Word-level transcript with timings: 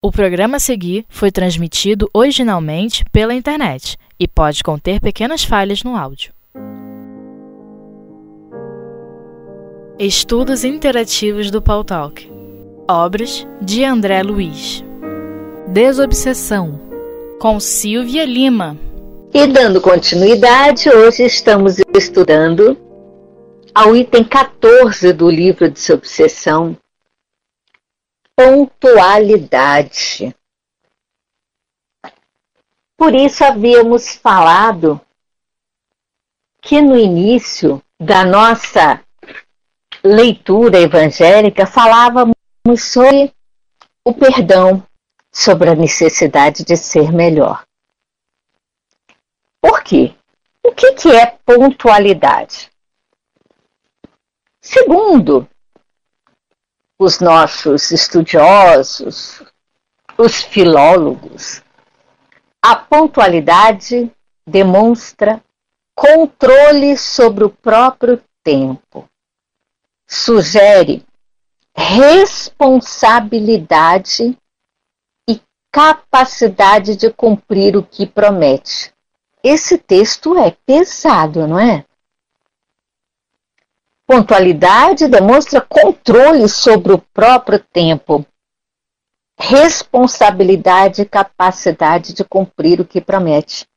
O 0.00 0.12
programa 0.12 0.58
a 0.58 0.60
seguir 0.60 1.04
foi 1.08 1.32
transmitido 1.32 2.08
originalmente 2.14 3.04
pela 3.10 3.34
internet 3.34 3.96
e 4.16 4.28
pode 4.28 4.62
conter 4.62 5.00
pequenas 5.00 5.42
falhas 5.42 5.82
no 5.82 5.96
áudio. 5.96 6.32
Estudos 9.98 10.62
Interativos 10.62 11.50
do 11.50 11.60
Paul 11.60 11.82
Talk. 11.82 12.30
Obras 12.88 13.44
de 13.60 13.82
André 13.82 14.22
Luiz. 14.22 14.84
Desobsessão. 15.66 16.80
Com 17.40 17.58
Silvia 17.58 18.24
Lima. 18.24 18.78
E 19.34 19.48
dando 19.48 19.80
continuidade, 19.80 20.88
hoje 20.88 21.24
estamos 21.24 21.78
estudando 21.92 22.78
ao 23.74 23.96
item 23.96 24.22
14 24.22 25.12
do 25.12 25.28
livro 25.28 25.68
Desobsessão 25.68 26.76
pontualidade. 28.38 30.32
Por 32.96 33.12
isso 33.12 33.44
havíamos 33.44 34.14
falado 34.14 35.00
que 36.62 36.80
no 36.80 36.96
início 36.96 37.82
da 37.98 38.24
nossa 38.24 39.02
leitura 40.04 40.78
evangélica 40.78 41.66
falávamos 41.66 42.36
sobre 42.76 43.34
o 44.04 44.14
perdão, 44.14 44.86
sobre 45.32 45.70
a 45.70 45.74
necessidade 45.74 46.64
de 46.64 46.76
ser 46.76 47.10
melhor. 47.10 47.64
Por 49.60 49.82
quê? 49.82 50.14
O 50.62 50.70
que, 50.70 50.92
que 50.92 51.10
é 51.10 51.26
pontualidade? 51.44 52.70
Segundo 54.60 55.48
os 56.98 57.20
nossos 57.20 57.92
estudiosos, 57.92 59.40
os 60.16 60.42
filólogos, 60.42 61.62
a 62.60 62.74
pontualidade 62.74 64.10
demonstra 64.44 65.40
controle 65.94 66.98
sobre 66.98 67.44
o 67.44 67.50
próprio 67.50 68.20
tempo, 68.42 69.08
sugere 70.06 71.06
responsabilidade 71.76 74.36
e 75.28 75.40
capacidade 75.70 76.96
de 76.96 77.12
cumprir 77.12 77.76
o 77.76 77.84
que 77.84 78.04
promete. 78.04 78.92
Esse 79.44 79.78
texto 79.78 80.36
é 80.36 80.56
pesado, 80.66 81.46
não 81.46 81.60
é? 81.60 81.84
Pontualidade 84.10 85.06
demonstra 85.06 85.60
controle 85.60 86.48
sobre 86.48 86.94
o 86.94 86.98
próprio 86.98 87.58
tempo, 87.58 88.24
responsabilidade 89.38 91.02
e 91.02 91.06
capacidade 91.06 92.14
de 92.14 92.24
cumprir 92.24 92.80
o 92.80 92.86
que 92.86 93.02
promete. 93.02 93.68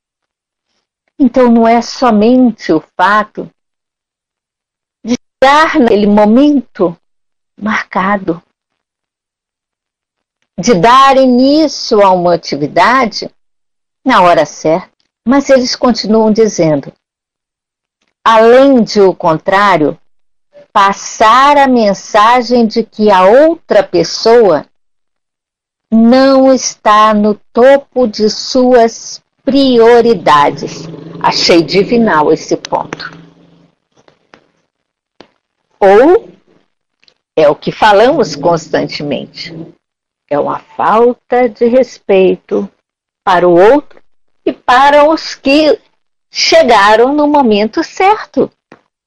Então 1.19 1.51
não 1.51 1.67
é 1.67 1.81
somente 1.81 2.71
o 2.71 2.79
fato 2.95 3.51
de 5.03 5.15
estar 5.15 5.77
naquele 5.77 6.07
momento 6.07 6.97
marcado, 7.61 8.41
de 10.57 10.73
dar 10.75 11.17
início 11.17 12.01
a 12.01 12.09
uma 12.09 12.35
atividade 12.35 13.29
na 14.05 14.21
hora 14.21 14.45
certa, 14.45 14.89
mas 15.27 15.49
eles 15.49 15.75
continuam 15.75 16.31
dizendo, 16.31 16.93
além 18.25 18.81
de 18.81 19.01
o 19.01 19.13
contrário, 19.13 19.99
passar 20.73 21.57
a 21.57 21.67
mensagem 21.67 22.65
de 22.65 22.83
que 22.83 23.11
a 23.11 23.25
outra 23.25 23.83
pessoa 23.83 24.65
não 25.91 26.53
está 26.53 27.13
no 27.13 27.35
topo 27.51 28.07
de 28.07 28.29
suas 28.29 29.21
prioridades. 29.43 30.87
Achei 31.21 31.61
divinal 31.61 32.31
esse 32.31 32.55
ponto. 32.55 33.11
Ou 35.79 36.29
é 37.35 37.49
o 37.49 37.55
que 37.55 37.71
falamos 37.71 38.35
constantemente. 38.35 39.53
É 40.29 40.39
uma 40.39 40.59
falta 40.59 41.49
de 41.49 41.65
respeito 41.65 42.69
para 43.23 43.47
o 43.47 43.59
outro 43.59 44.01
e 44.45 44.53
para 44.53 45.09
os 45.09 45.35
que 45.35 45.77
chegaram 46.29 47.13
no 47.13 47.27
momento 47.27 47.83
certo 47.83 48.49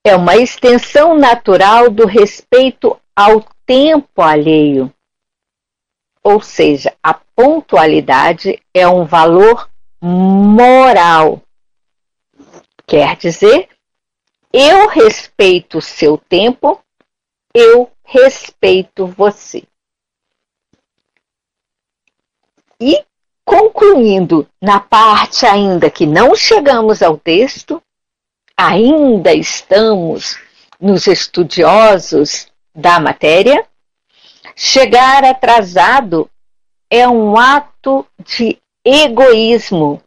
é 0.04 0.14
uma 0.14 0.36
extensão 0.36 1.16
natural 1.16 1.90
do 1.90 2.06
respeito 2.06 3.00
ao 3.16 3.42
tempo 3.64 4.20
alheio. 4.20 4.92
Ou 6.22 6.42
seja, 6.42 6.94
a 7.02 7.14
pontualidade 7.14 8.62
é 8.72 8.86
um 8.86 9.06
valor 9.06 9.70
moral. 10.00 11.40
Quer 12.86 13.16
dizer, 13.16 13.68
eu 14.52 14.88
respeito 14.88 15.78
o 15.78 15.82
seu 15.82 16.18
tempo, 16.18 16.82
eu 17.54 17.90
respeito 18.04 19.06
você. 19.06 19.64
E 22.78 23.02
concluindo 23.44 24.46
na 24.60 24.80
parte 24.80 25.46
ainda 25.46 25.90
que 25.90 26.06
não 26.06 26.34
chegamos 26.34 27.02
ao 27.02 27.16
texto, 27.16 27.82
ainda 28.56 29.34
estamos 29.34 30.38
nos 30.80 31.06
estudiosos 31.06 32.52
da 32.74 33.00
matéria, 33.00 33.66
chegar 34.54 35.24
atrasado 35.24 36.30
é 36.90 37.08
um 37.08 37.36
ato 37.36 38.06
de 38.24 38.58
egoísmo, 38.84 40.02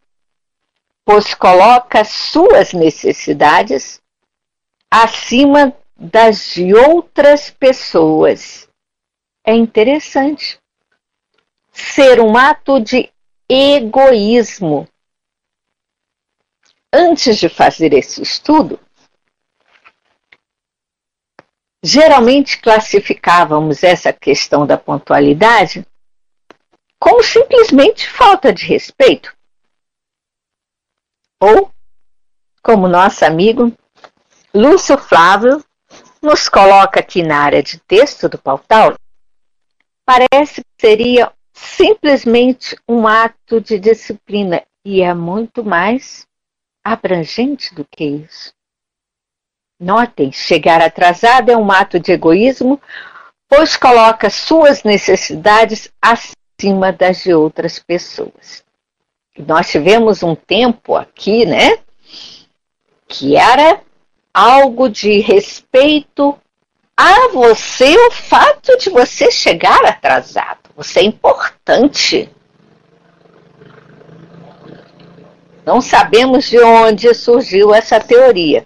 pois 1.03 1.33
coloca 1.33 2.03
suas 2.03 2.73
necessidades 2.73 4.01
acima 4.89 5.73
das 5.95 6.53
de 6.53 6.73
outras 6.73 7.49
pessoas. 7.49 8.69
É 9.43 9.53
interessante. 9.53 10.59
Ser 11.71 12.19
um 12.19 12.37
ato 12.37 12.79
de 12.79 13.09
egoísmo 13.49 14.87
antes 16.93 17.37
de 17.37 17.49
fazer 17.49 17.93
esse 17.93 18.21
estudo, 18.21 18.79
geralmente 21.83 22.59
classificávamos 22.59 23.83
essa 23.83 24.11
questão 24.11 24.65
da 24.65 24.77
pontualidade 24.77 25.85
como 26.99 27.23
simplesmente 27.23 28.09
falta 28.09 28.51
de 28.51 28.65
respeito. 28.65 29.35
Ou, 31.39 31.71
como 32.63 32.87
nosso 32.87 33.23
amigo 33.23 33.71
Lúcio 34.53 34.97
Flávio 34.97 35.63
nos 36.21 36.49
coloca 36.49 36.99
aqui 36.99 37.21
na 37.21 37.39
área 37.39 37.61
de 37.61 37.79
texto 37.81 38.27
do 38.27 38.37
Pautal, 38.39 38.95
parece 40.03 40.61
que 40.61 40.81
seria 40.81 41.31
simplesmente 41.53 42.75
um 42.87 43.07
ato 43.07 43.61
de 43.61 43.79
disciplina 43.79 44.63
e 44.83 45.01
é 45.01 45.13
muito 45.13 45.63
mais 45.63 46.26
abrangente 46.91 47.73
do 47.73 47.85
que 47.85 48.03
isso. 48.03 48.53
Notem, 49.79 50.31
chegar 50.31 50.81
atrasado 50.81 51.51
é 51.51 51.57
um 51.57 51.71
ato 51.71 51.99
de 51.99 52.11
egoísmo, 52.11 52.81
pois 53.47 53.77
coloca 53.77 54.29
suas 54.29 54.83
necessidades 54.83 55.91
acima 56.01 56.91
das 56.91 57.23
de 57.23 57.33
outras 57.33 57.77
pessoas. 57.77 58.63
Nós 59.37 59.69
tivemos 59.69 60.23
um 60.23 60.33
tempo 60.33 60.95
aqui, 60.95 61.45
né, 61.45 61.77
que 63.07 63.35
era 63.35 63.81
algo 64.33 64.89
de 64.89 65.19
respeito 65.19 66.37
a 66.95 67.27
você, 67.29 67.95
o 68.07 68.11
fato 68.11 68.75
de 68.77 68.89
você 68.89 69.29
chegar 69.29 69.85
atrasado. 69.85 70.59
Você 70.75 70.99
é 71.01 71.03
importante. 71.03 72.29
Não 75.67 75.81
sabemos 75.81 76.45
de 76.45 76.57
onde 76.59 77.13
surgiu 77.13 77.75
essa 77.75 77.99
teoria, 77.99 78.65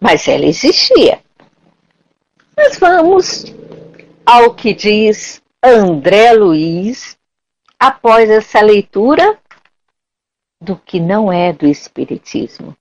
mas 0.00 0.26
ela 0.26 0.46
existia. 0.46 1.22
Mas 2.56 2.76
vamos 2.76 3.44
ao 4.26 4.52
que 4.52 4.74
diz 4.74 5.40
André 5.62 6.32
Luiz 6.32 7.16
após 7.78 8.28
essa 8.28 8.60
leitura 8.60 9.38
do 10.60 10.76
que 10.76 10.98
não 10.98 11.32
é 11.32 11.52
do 11.52 11.68
Espiritismo. 11.68 12.76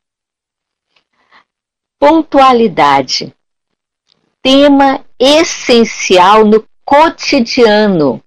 Pontualidade. 2.00 3.36
Tema 4.42 5.06
essencial 5.20 6.44
no 6.44 6.68
cotidiano. 6.84 8.20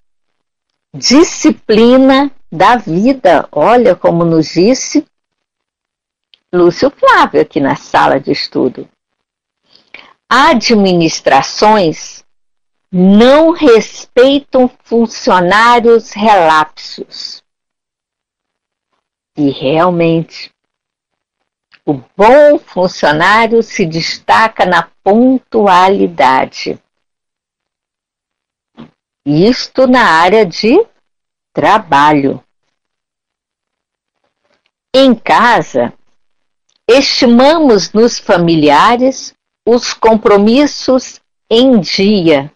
Disciplina 0.94 2.30
da 2.50 2.76
vida. 2.76 3.48
Olha 3.52 3.94
como 3.94 4.24
nos 4.24 4.48
disse 4.48 5.06
Lúcio 6.52 6.90
Flávio 6.90 7.40
aqui 7.40 7.60
na 7.60 7.76
sala 7.76 8.18
de 8.18 8.32
estudo. 8.32 8.88
Administrações 10.28 12.24
não 12.90 13.52
respeitam 13.52 14.68
funcionários 14.82 16.10
relapsos. 16.12 17.44
E 19.36 19.50
realmente, 19.50 20.52
o 21.86 21.94
bom 22.16 22.58
funcionário 22.58 23.62
se 23.62 23.86
destaca 23.86 24.66
na 24.66 24.90
pontualidade. 25.04 26.82
Isto 29.24 29.86
na 29.86 30.04
área 30.04 30.44
de 30.44 30.84
trabalho. 31.52 32.42
Em 34.94 35.14
casa, 35.14 35.92
estimamos 36.86 37.92
nos 37.92 38.18
familiares 38.18 39.34
os 39.64 39.92
compromissos 39.92 41.20
em 41.48 41.80
dia, 41.80 42.52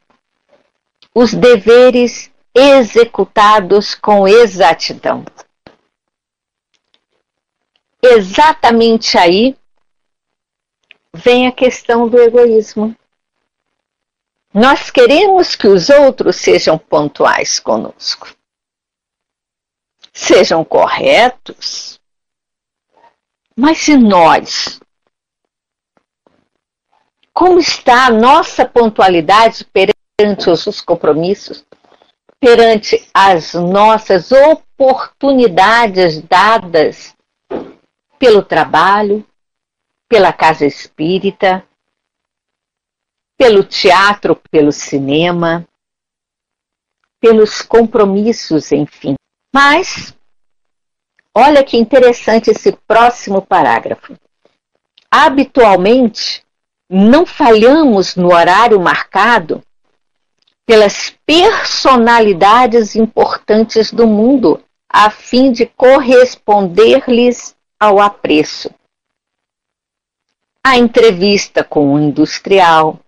os 1.15 1.33
deveres 1.33 2.31
executados 2.55 3.95
com 3.95 4.27
exatidão. 4.27 5.25
Exatamente 8.03 9.17
aí 9.17 9.57
vem 11.13 11.47
a 11.47 11.53
questão 11.53 12.09
do 12.09 12.21
egoísmo. 12.21 12.95
Nós 14.53 14.91
queremos 14.91 15.57
que 15.57 15.67
os 15.67 15.89
outros 15.89 16.37
sejam 16.37 16.79
pontuais 16.79 17.59
conosco, 17.59 18.29
sejam 20.15 20.65
corretos, 20.65 22.01
mas 23.57 23.79
se 23.79 23.97
nós 23.97 24.81
como 27.35 27.59
está 27.59 28.07
a 28.07 28.11
nossa 28.11 28.65
pontualidade 28.65 29.65
perante 29.65 30.49
os 30.49 30.81
compromissos, 30.81 31.67
perante 32.39 33.09
as 33.13 33.55
nossas 33.55 34.31
oportunidades 34.31 36.23
dadas 36.23 37.17
pelo 38.21 38.41
trabalho, 38.41 39.27
pela 40.09 40.33
casa 40.33 40.65
espírita, 40.65 41.67
pelo 43.37 43.65
teatro, 43.65 44.41
pelo 44.49 44.71
cinema, 44.71 45.67
pelos 47.21 47.63
compromissos, 47.63 48.71
enfim. 48.71 49.17
Mas, 49.55 50.13
olha 51.33 51.63
que 51.63 51.77
interessante 51.77 52.51
esse 52.51 52.73
próximo 52.89 53.41
parágrafo. 53.41 54.19
Habitualmente, 55.09 56.45
não 56.91 57.25
falhamos 57.25 58.17
no 58.17 58.35
horário 58.35 58.81
marcado 58.81 59.63
pelas 60.67 61.15
personalidades 61.25 62.97
importantes 62.97 63.93
do 63.93 64.09
mundo, 64.09 64.61
a 64.89 65.09
fim 65.09 65.53
de 65.53 65.67
corresponder-lhes 65.67 67.55
ao 67.79 68.01
apreço. 68.01 68.75
A 70.65 70.77
entrevista 70.79 71.63
com 71.63 71.95
o 71.95 72.01
industrial, 72.01 72.99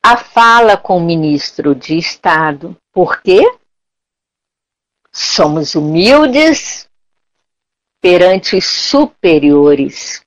a 0.00 0.16
fala 0.16 0.76
com 0.76 0.98
o 0.98 1.04
ministro 1.04 1.74
de 1.74 1.98
Estado. 1.98 2.76
Por 2.92 3.20
quê? 3.20 3.42
Somos 5.12 5.74
humildes 5.74 6.88
perante 8.00 8.56
os 8.56 8.64
superiores 8.64 10.24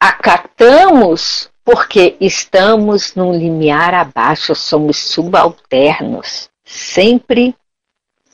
acatamos 0.00 1.50
porque 1.62 2.16
estamos 2.18 3.14
num 3.14 3.36
limiar 3.36 3.92
abaixo, 3.92 4.54
somos 4.54 4.96
subalternos. 4.96 6.48
Sempre 6.64 7.54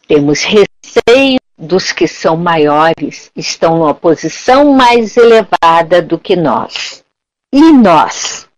temos 0.07 0.45
receio 0.45 1.41
dos 1.59 1.91
que 1.91 2.07
são 2.07 2.37
maiores, 2.37 3.33
estão 3.35 3.79
numa 3.79 3.95
posição 3.95 4.73
mais 4.75 5.17
elevada 5.17 6.01
do 6.01 6.19
que 6.19 6.37
nós. 6.37 7.05
E 7.53 7.73
nós? 7.73 8.49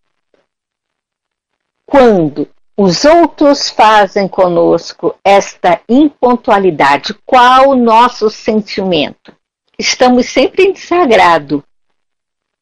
Quando 1.87 2.47
os 2.81 3.05
outros 3.05 3.69
fazem 3.69 4.29
conosco 4.29 5.19
esta 5.25 5.83
impontualidade, 5.89 7.13
qual 7.27 7.71
o 7.71 7.75
nosso 7.75 8.31
sentimento? 8.31 9.35
Estamos 9.77 10.27
sempre 10.27 10.63
em 10.63 10.73
desagrado 10.73 11.65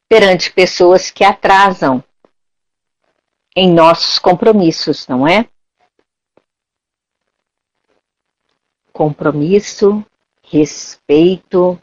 perante 0.09 0.51
pessoas 0.51 1.11
que 1.11 1.23
atrasam 1.23 2.03
em 3.55 3.71
nossos 3.71 4.17
compromissos, 4.17 5.07
não 5.07 5.27
é? 5.27 5.47
Compromisso, 8.91 10.03
respeito, 10.41 11.79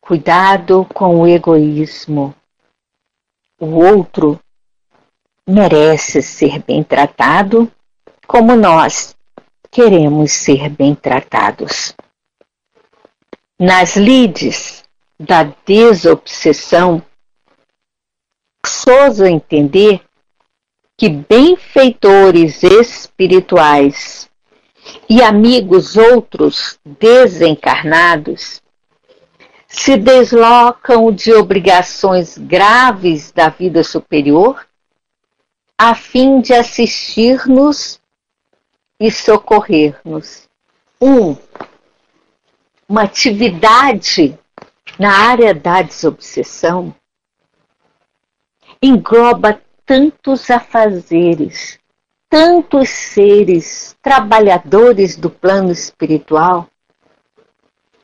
cuidado 0.00 0.86
com 0.94 1.20
o 1.20 1.28
egoísmo. 1.28 2.34
O 3.60 3.66
outro 3.84 4.40
merece 5.48 6.22
ser 6.22 6.62
bem 6.62 6.82
tratado 6.82 7.70
como 8.26 8.54
nós 8.56 9.16
queremos 9.70 10.32
ser 10.32 10.68
bem 10.68 10.94
tratados. 10.94 11.94
Nas 13.58 13.96
lides, 13.96 14.84
da 15.18 15.44
desobsessão, 15.64 17.02
forçoso 18.64 19.24
entender 19.24 20.00
que 20.96 21.08
benfeitores 21.08 22.62
espirituais 22.62 24.30
e 25.08 25.22
amigos 25.22 25.96
outros 25.96 26.78
desencarnados 26.84 28.60
se 29.68 29.96
deslocam 29.96 31.10
de 31.10 31.32
obrigações 31.32 32.36
graves 32.36 33.32
da 33.32 33.48
vida 33.48 33.82
superior 33.82 34.66
a 35.78 35.94
fim 35.94 36.40
de 36.40 36.52
assistir-nos 36.52 38.00
e 38.98 39.10
socorrer-nos. 39.10 40.48
Um, 41.00 41.36
uma 42.88 43.02
atividade 43.02 44.38
na 44.98 45.12
área 45.12 45.54
da 45.54 45.82
desobsessão, 45.82 46.94
engloba 48.80 49.60
tantos 49.84 50.50
afazeres, 50.50 51.78
tantos 52.28 52.88
seres 52.88 53.96
trabalhadores 54.02 55.16
do 55.16 55.28
plano 55.28 55.72
espiritual 55.72 56.68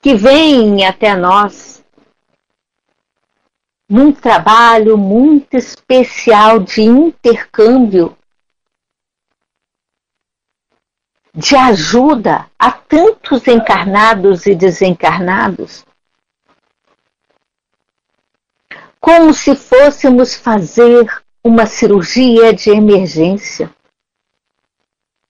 que 0.00 0.14
vêm 0.14 0.86
até 0.86 1.14
nós 1.16 1.77
num 3.88 4.12
trabalho 4.12 4.98
muito 4.98 5.56
especial 5.56 6.58
de 6.58 6.82
intercâmbio, 6.82 8.16
de 11.34 11.56
ajuda 11.56 12.50
a 12.58 12.70
tantos 12.70 13.46
encarnados 13.46 14.46
e 14.46 14.54
desencarnados 14.54 15.86
como 19.00 19.32
se 19.32 19.54
fôssemos 19.54 20.34
fazer 20.34 21.06
uma 21.42 21.66
cirurgia 21.66 22.52
de 22.52 22.70
emergência. 22.70 23.74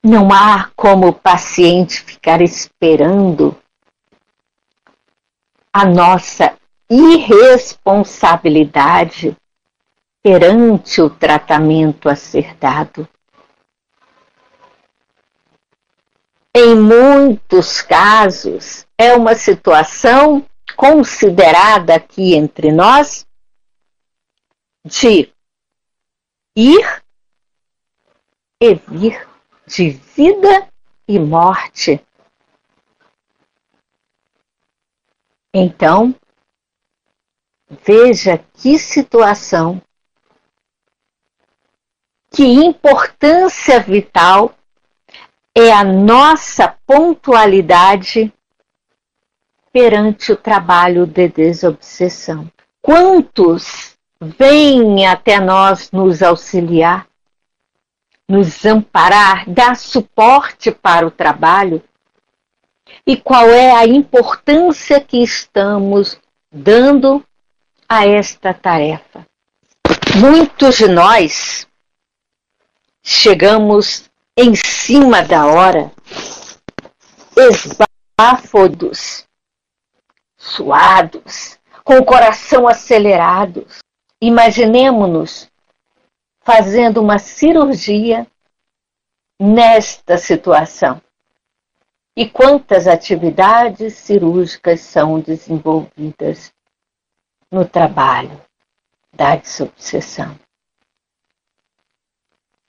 Não 0.03 0.33
há 0.33 0.71
como 0.75 1.09
o 1.09 1.13
paciente 1.13 2.03
ficar 2.03 2.41
esperando 2.41 3.57
a 5.73 5.85
nossa 5.85 6.57
irresponsabilidade 6.91 9.37
perante 10.23 11.01
o 11.01 11.11
tratamento 11.11 12.09
a 12.09 12.17
ser 12.17 12.57
dado. 12.57 13.09
Em 16.55 16.75
muitos 16.75 17.83
casos, 17.83 18.87
é 18.97 19.15
uma 19.15 19.35
situação 19.35 20.45
considerada 20.77 21.95
aqui 21.95 22.35
entre 22.35 22.73
nós 22.73 23.27
de 24.85 25.33
ir 26.57 27.03
e 28.61 28.75
vir, 28.75 29.29
de 29.67 29.91
vida 29.91 30.69
e 31.07 31.19
morte. 31.19 32.05
Então, 35.55 36.15
veja 37.71 38.39
que 38.55 38.79
situação, 38.79 39.81
que 42.31 42.45
importância 42.45 43.81
vital 43.81 44.55
é 45.55 45.73
a 45.73 45.85
nossa 45.85 46.77
pontualidade 46.87 48.33
perante 49.73 50.33
o 50.33 50.37
trabalho 50.37 51.07
de 51.07 51.29
desobsessão. 51.29 52.51
Quantos 52.81 53.97
vem 54.21 55.07
até 55.07 55.41
nós 55.41 55.91
nos 55.91 56.23
auxiliar, 56.23 57.07
nos 58.29 58.65
amparar, 58.65 59.49
dar 59.49 59.77
suporte 59.77 60.71
para 60.71 61.07
o 61.07 61.11
trabalho? 61.11 61.83
E 63.07 63.17
qual 63.17 63.49
é 63.49 63.73
a 63.73 63.87
importância 63.87 65.01
que 65.01 65.23
estamos 65.23 66.19
dando 66.51 67.23
a 67.89 68.07
esta 68.07 68.53
tarefa? 68.53 69.27
Muitos 70.17 70.77
de 70.77 70.89
nós 70.89 71.67
chegamos 73.03 74.11
em 74.37 74.55
cima 74.55 75.23
da 75.23 75.47
hora, 75.47 75.91
esbáfodos, 77.37 79.27
suados, 80.37 81.59
com 81.83 81.99
o 81.99 82.05
coração 82.05 82.69
acelerado. 82.69 83.67
Imaginemos-nos 84.21 85.51
fazendo 86.41 87.01
uma 87.01 87.19
cirurgia 87.19 88.27
nesta 89.41 90.19
situação. 90.19 91.01
E 92.17 92.29
quantas 92.29 92.89
atividades 92.89 93.95
cirúrgicas 93.95 94.81
são 94.81 95.21
desenvolvidas 95.21 96.53
no 97.51 97.67
trabalho 97.67 98.41
da 99.13 99.37
desobsessão? 99.37 100.39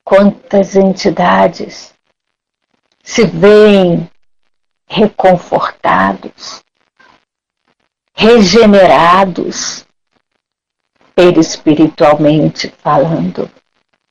Quantas 0.03 0.75
entidades 0.75 1.93
se 3.03 3.25
veem 3.25 4.09
reconfortados, 4.87 6.63
regenerados, 8.13 9.85
espiritualmente 11.37 12.69
falando. 12.77 13.49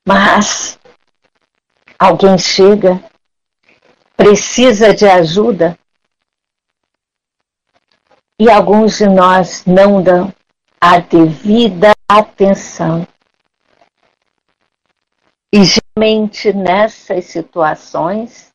Mas 0.06 0.78
alguém 1.98 2.36
chega, 2.38 3.02
precisa 4.16 4.94
de 4.94 5.06
ajuda, 5.06 5.78
e 8.40 8.50
alguns 8.50 8.98
de 8.98 9.06
nós 9.06 9.64
não 9.64 10.02
dão 10.02 10.32
a 10.80 10.98
devida 10.98 11.92
atenção. 12.08 13.06
E 15.52 15.64
geralmente 15.64 16.52
nessas 16.52 17.26
situações, 17.26 18.52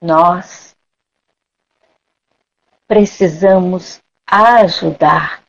nós 0.00 0.76
precisamos 2.86 4.00
ajudar, 4.26 5.42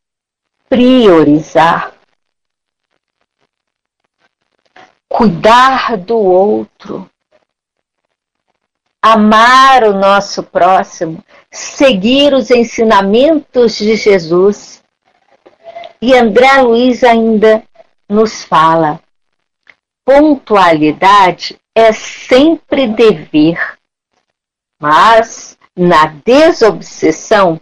priorizar, 0.69 1.93
cuidar 5.09 5.97
do 5.97 6.17
outro, 6.17 7.09
amar 9.01 9.83
o 9.83 9.93
nosso 9.93 10.43
próximo, 10.43 11.23
seguir 11.51 12.33
os 12.33 12.50
ensinamentos 12.50 13.77
de 13.77 13.95
Jesus. 13.95 14.83
E 16.05 16.13
André 16.17 16.62
Luiz 16.62 17.01
ainda 17.01 17.63
nos 18.10 18.43
fala: 18.43 19.01
pontualidade 20.03 21.57
é 21.74 21.93
sempre 21.93 22.88
dever, 22.88 23.79
mas 24.81 25.57
na 25.74 26.07
desobsessão 26.07 27.57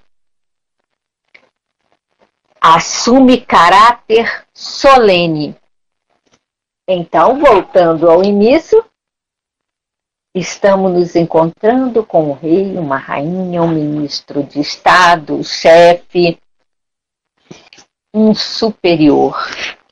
assume 2.59 3.41
caráter 3.41 4.43
solene. 4.51 5.55
Então, 6.87 7.39
voltando 7.39 8.09
ao 8.09 8.23
início, 8.23 8.83
estamos 10.33 10.91
nos 10.91 11.15
encontrando 11.15 12.03
com 12.03 12.31
um 12.31 12.33
rei, 12.33 12.75
uma 12.75 12.97
rainha, 12.97 13.61
um 13.61 13.67
ministro 13.67 14.41
de 14.41 14.59
Estado, 14.59 15.35
um 15.35 15.43
chefe, 15.43 16.41
um 18.13 18.33
superior. 18.33 19.37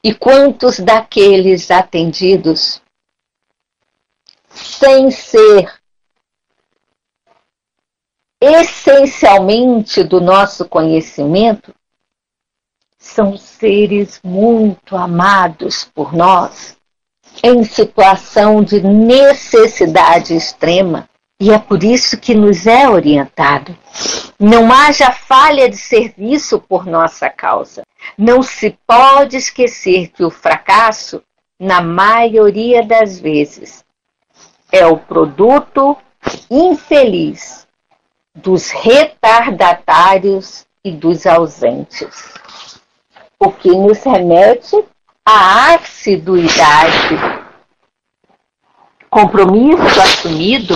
E 0.03 0.13
quantos 0.13 0.79
daqueles 0.79 1.69
atendidos, 1.69 2.81
sem 4.49 5.11
ser 5.11 5.73
essencialmente 8.41 10.03
do 10.03 10.21
nosso 10.21 10.67
conhecimento, 10.67 11.73
são 12.97 13.37
seres 13.37 14.19
muito 14.23 14.95
amados 14.95 15.83
por 15.83 16.13
nós, 16.13 16.77
em 17.43 17.63
situação 17.63 18.63
de 18.63 18.81
necessidade 18.81 20.35
extrema. 20.35 21.09
E 21.41 21.51
é 21.51 21.57
por 21.57 21.83
isso 21.83 22.17
que 22.17 22.35
nos 22.35 22.67
é 22.67 22.89
orientado. 22.89 23.77
Não 24.37 24.71
haja 24.71 25.11
falha 25.11 25.69
de 25.69 25.77
serviço 25.77 26.59
por 26.59 26.85
nossa 26.85 27.29
causa. 27.29 27.83
Não 28.17 28.41
se 28.41 28.77
pode 28.85 29.37
esquecer 29.37 30.09
que 30.09 30.23
o 30.23 30.29
fracasso, 30.29 31.23
na 31.59 31.81
maioria 31.81 32.83
das 32.83 33.19
vezes, 33.19 33.83
é 34.71 34.85
o 34.85 34.97
produto 34.97 35.97
infeliz 36.49 37.67
dos 38.35 38.69
retardatários 38.69 40.65
e 40.83 40.91
dos 40.91 41.25
ausentes 41.25 42.39
o 43.39 43.51
que 43.51 43.69
nos 43.69 44.03
remete 44.03 44.83
à 45.25 45.75
assiduidade. 45.75 47.17
Compromisso 49.09 50.01
assumido 50.01 50.75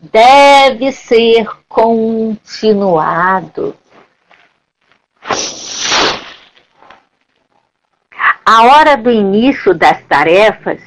deve 0.00 0.90
ser 0.90 1.46
continuado. 1.68 3.76
A 8.46 8.62
hora 8.64 8.96
do 8.96 9.10
início 9.10 9.72
das 9.72 10.04
tarefas 10.04 10.78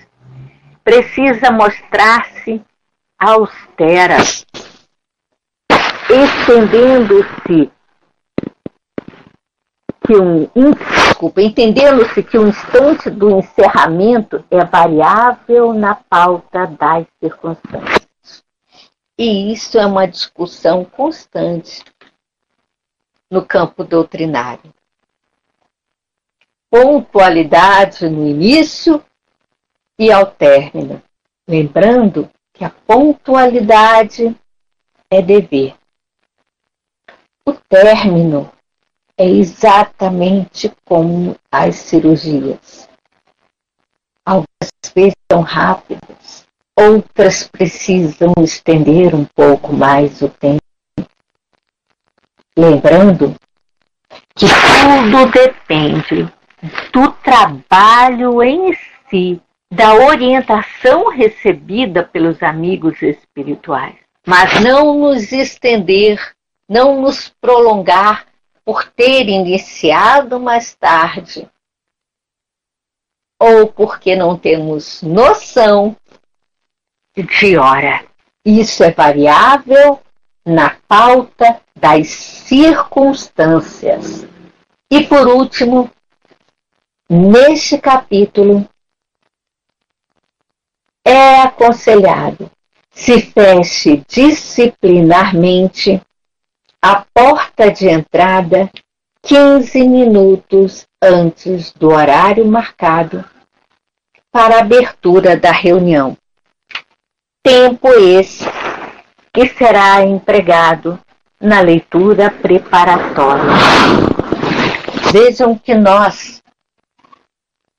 precisa 0.83 1.51
mostrar-se 1.51 2.61
austera, 3.17 4.17
estendendo-se 6.07 7.71
que 10.05 10.15
um, 10.15 10.47
desculpa, 10.71 11.41
entendendo-se 11.41 12.21
que 12.21 12.37
o 12.37 12.47
instante 12.47 13.09
do 13.09 13.39
encerramento 13.39 14.45
é 14.51 14.63
variável 14.63 15.73
na 15.73 15.95
pauta 15.95 16.67
das 16.67 17.07
circunstâncias. 17.19 18.07
E 19.17 19.51
isso 19.51 19.79
é 19.79 19.85
uma 19.85 20.07
discussão 20.07 20.85
constante 20.85 21.83
no 23.31 23.43
campo 23.43 23.83
doutrinário. 23.83 24.76
Pontualidade 26.69 28.09
no 28.09 28.27
início 28.27 29.03
e 29.97 30.11
ao 30.11 30.25
término. 30.25 31.01
Lembrando 31.47 32.29
que 32.53 32.65
a 32.65 32.69
pontualidade 32.69 34.35
é 35.09 35.21
dever. 35.21 35.75
O 37.45 37.53
término 37.53 38.51
é 39.17 39.25
exatamente 39.25 40.71
como 40.85 41.35
as 41.51 41.75
cirurgias. 41.75 42.89
Algumas 44.25 44.93
vezes 44.93 45.15
são 45.31 45.41
rápidas, 45.41 46.45
outras 46.75 47.47
precisam 47.47 48.33
estender 48.43 49.15
um 49.15 49.23
pouco 49.23 49.73
mais 49.73 50.21
o 50.21 50.27
tempo. 50.27 50.61
Lembrando 52.57 53.35
que 54.35 54.45
tudo 54.47 55.31
depende 55.31 56.36
do 56.91 57.11
trabalho 57.11 58.41
em 58.41 58.73
si, 59.09 59.41
da 59.71 59.93
orientação 59.93 61.09
recebida 61.09 62.03
pelos 62.03 62.41
amigos 62.41 63.01
espirituais. 63.01 63.95
Mas 64.25 64.59
não 64.61 64.97
nos 64.99 65.31
estender, 65.31 66.19
não 66.67 67.01
nos 67.01 67.29
prolongar 67.29 68.25
por 68.65 68.83
ter 68.83 69.29
iniciado 69.29 70.39
mais 70.39 70.75
tarde, 70.75 71.47
ou 73.39 73.67
porque 73.67 74.15
não 74.15 74.37
temos 74.37 75.01
noção 75.01 75.95
de 77.15 77.57
hora. 77.57 78.05
Isso 78.45 78.83
é 78.83 78.91
variável 78.91 79.99
na 80.45 80.75
pauta 80.87 81.59
das 81.75 82.07
circunstâncias. 82.07 84.27
E 84.89 85.03
por 85.03 85.27
último, 85.27 85.91
neste 87.09 87.77
capítulo, 87.77 88.67
é 91.05 91.41
aconselhado 91.41 92.51
se 92.91 93.21
feche 93.21 94.03
disciplinarmente 94.07 96.01
a 96.81 97.05
porta 97.13 97.71
de 97.71 97.87
entrada 97.87 98.69
15 99.21 99.87
minutos 99.87 100.87
antes 101.01 101.71
do 101.73 101.89
horário 101.89 102.45
marcado 102.45 103.23
para 104.31 104.57
a 104.57 104.61
abertura 104.61 105.37
da 105.37 105.51
reunião. 105.51 106.17
Tempo 107.43 107.87
esse 107.89 108.45
que 109.31 109.47
será 109.49 110.03
empregado 110.03 110.99
na 111.39 111.61
leitura 111.61 112.31
preparatória. 112.31 113.43
Vejam 115.13 115.57
que 115.57 115.75
nós 115.75 116.36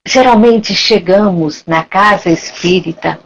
geralmente 0.09 0.75
chegamos 0.75 1.67
na 1.67 1.85
casa 1.85 2.31
espírita 2.31 3.21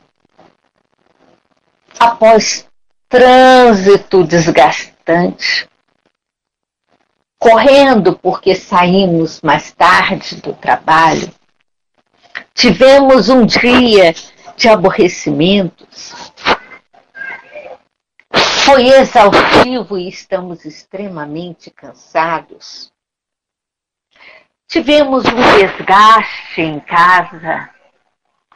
após 1.97 2.67
trânsito 3.09 4.25
desgastante, 4.25 5.69
correndo 7.39 8.19
porque 8.19 8.57
saímos 8.57 9.41
mais 9.43 9.71
tarde 9.71 10.35
do 10.41 10.55
trabalho, 10.55 11.33
tivemos 12.53 13.29
um 13.29 13.47
dia 13.47 14.13
de 14.57 14.69
aborrecimentos, 14.69 16.33
foi 18.65 18.89
exaustivo 18.89 19.97
e 19.97 20.09
estamos 20.09 20.65
extremamente 20.65 21.71
cansados. 21.71 22.92
Tivemos 24.73 25.23
um 25.27 25.59
desgaste 25.59 26.63
em 26.63 26.81
casa, 26.81 27.69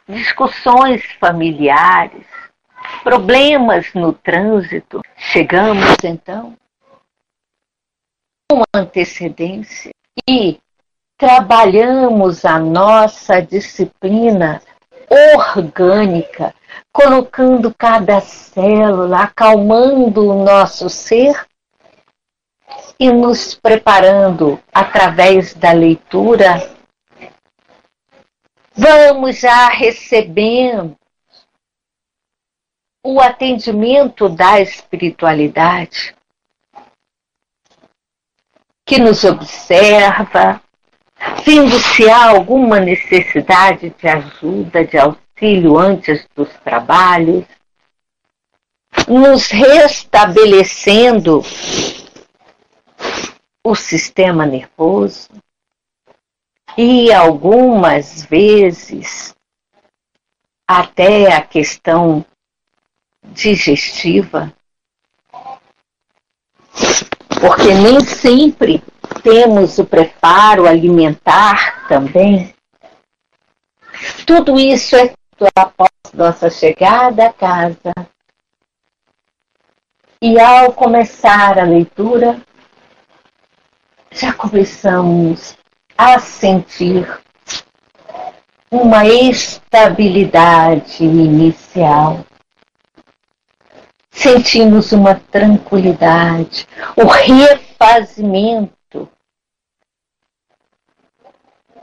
discussões 0.09 1.05
familiares, 1.19 2.25
problemas 3.03 3.93
no 3.93 4.13
trânsito. 4.13 5.01
Chegamos 5.15 5.95
então 6.03 6.55
com 8.49 8.63
antecedência 8.73 9.91
e 10.27 10.57
trabalhamos 11.19 12.45
a 12.45 12.57
nossa 12.57 13.39
disciplina 13.39 14.59
orgânica, 15.35 16.51
colocando 16.91 17.71
cada 17.77 18.21
célula, 18.21 19.21
acalmando 19.21 20.31
o 20.31 20.43
nosso 20.43 20.89
ser 20.89 21.45
e 22.99 23.11
nos 23.11 23.53
preparando 23.55 24.59
através 24.73 25.53
da 25.53 25.71
leitura. 25.71 26.75
Vamos 28.73 29.39
já 29.39 29.69
recebendo 29.69 30.95
o 33.03 33.21
atendimento 33.21 34.27
da 34.27 34.59
espiritualidade, 34.59 36.15
que 38.85 38.99
nos 38.99 39.23
observa, 39.23 40.61
vendo 41.45 41.79
se 41.79 42.09
há 42.09 42.29
alguma 42.29 42.79
necessidade 42.79 43.91
de 43.91 44.07
ajuda, 44.07 44.85
de 44.85 44.97
auxílio 44.97 45.77
antes 45.77 46.27
dos 46.35 46.49
trabalhos, 46.63 47.45
nos 49.07 49.47
restabelecendo 49.49 51.43
o 53.63 53.75
sistema 53.75 54.45
nervoso 54.45 55.29
e 56.77 57.11
algumas 57.11 58.23
vezes 58.23 59.35
até 60.67 61.33
a 61.33 61.41
questão 61.41 62.25
digestiva, 63.23 64.53
porque 67.41 67.73
nem 67.73 67.99
sempre 68.01 68.83
temos 69.23 69.77
o 69.77 69.85
preparo 69.85 70.67
alimentar 70.67 71.87
também. 71.87 72.53
Tudo 74.25 74.59
isso 74.59 74.95
é 74.95 75.13
após 75.55 75.89
nossa 76.13 76.49
chegada 76.49 77.27
à 77.27 77.33
casa. 77.33 77.93
E 80.21 80.39
ao 80.39 80.73
começar 80.73 81.59
a 81.59 81.63
leitura, 81.63 82.41
já 84.19 84.33
começamos 84.33 85.57
a 85.97 86.19
sentir 86.19 87.07
uma 88.71 89.05
estabilidade 89.05 91.03
inicial 91.03 92.25
sentimos 94.17 94.91
uma 94.91 95.15
tranquilidade, 95.15 96.67
o 96.95 97.05
refazimento, 97.05 98.75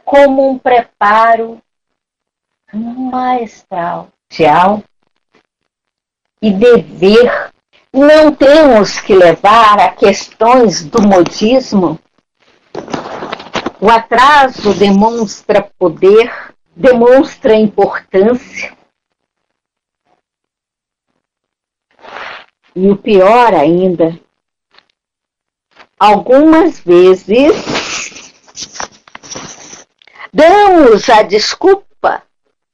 como 0.04 0.50
um 0.50 0.58
preparo 0.58 1.62
maestral, 2.72 4.08
e 6.42 6.52
dever. 6.52 7.52
Não 7.92 8.34
temos 8.34 9.00
que 9.00 9.14
levar 9.14 9.78
a 9.78 9.90
questões 9.90 10.84
do 10.84 11.00
modismo. 11.00 12.00
O 13.80 13.90
atraso 13.90 14.72
demonstra 14.74 15.70
poder, 15.78 16.32
demonstra 16.74 17.54
importância. 17.54 18.76
E 22.74 22.88
o 22.88 22.96
pior 22.96 23.52
ainda, 23.54 24.18
algumas 25.98 26.80
vezes 26.80 28.32
damos 30.32 31.08
a 31.08 31.22
desculpa 31.22 32.22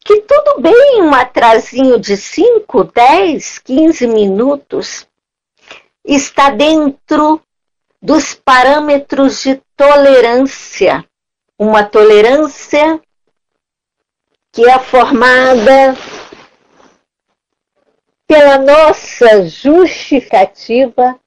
que 0.05 0.23
tudo 0.23 0.61
bem 0.61 1.03
um 1.03 1.15
atrasinho 1.15 2.01
de 2.01 2.17
5, 2.17 2.85
10, 2.85 3.59
15 3.59 4.07
minutos 4.07 5.07
está 6.05 6.51
dentro 6.51 7.43
dos 8.01 8.35
parâmetros 8.35 9.43
de 9.43 9.61
tolerância. 9.77 11.05
Uma 11.59 11.85
tolerância 11.85 13.01
que 14.53 14.69
é 14.69 14.79
formada 14.79 15.95
pela 18.27 18.59
nossa 18.59 19.47
justificativa 19.47 21.19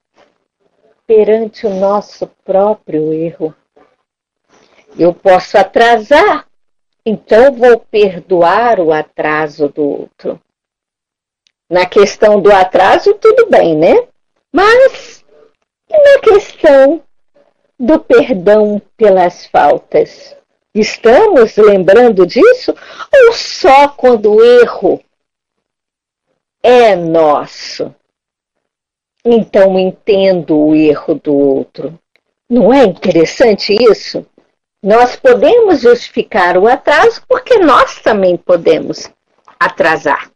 perante 1.05 1.67
o 1.67 1.69
nosso 1.69 2.27
próprio 2.43 3.13
erro. 3.13 3.53
Eu 4.97 5.13
posso 5.13 5.57
atrasar, 5.57 6.47
então 7.05 7.53
vou 7.53 7.79
perdoar 7.79 8.79
o 8.79 8.91
atraso 8.91 9.67
do 9.67 9.83
outro. 9.83 10.39
Na 11.69 11.86
questão 11.86 12.39
do 12.41 12.51
atraso, 12.51 13.13
tudo 13.15 13.49
bem, 13.49 13.75
né? 13.75 14.07
Mas 14.51 15.22
na 15.93 16.19
questão 16.21 17.01
do 17.79 17.99
perdão 17.99 18.82
pelas 18.97 19.45
faltas? 19.45 20.36
Estamos 20.73 21.56
lembrando 21.56 22.25
disso? 22.25 22.73
Ou 23.13 23.34
só 23.34 23.89
quando 23.89 24.34
o 24.34 24.43
erro 24.43 25.03
é 26.63 26.95
nosso. 26.95 27.93
Então 29.23 29.77
entendo 29.77 30.58
o 30.58 30.75
erro 30.75 31.15
do 31.15 31.34
outro. 31.34 31.99
Não 32.49 32.73
é 32.73 32.84
interessante 32.84 33.73
isso? 33.73 34.25
Nós 34.82 35.15
podemos 35.15 35.82
justificar 35.82 36.58
o 36.58 36.67
atraso 36.67 37.21
porque 37.27 37.58
nós 37.58 38.01
também 38.01 38.36
podemos 38.36 39.10
atrasar. 39.60 40.29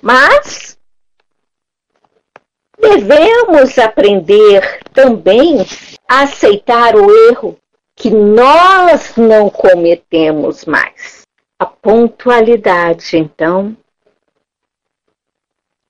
Mas 0.00 0.75
devemos 2.78 3.78
aprender 3.78 4.80
também 4.92 5.58
a 6.08 6.22
aceitar 6.22 6.94
o 6.94 7.10
erro 7.30 7.58
que 7.94 8.10
nós 8.10 9.16
não 9.16 9.48
cometemos 9.48 10.64
mais. 10.64 11.22
A 11.58 11.64
pontualidade, 11.64 13.16
então, 13.16 13.76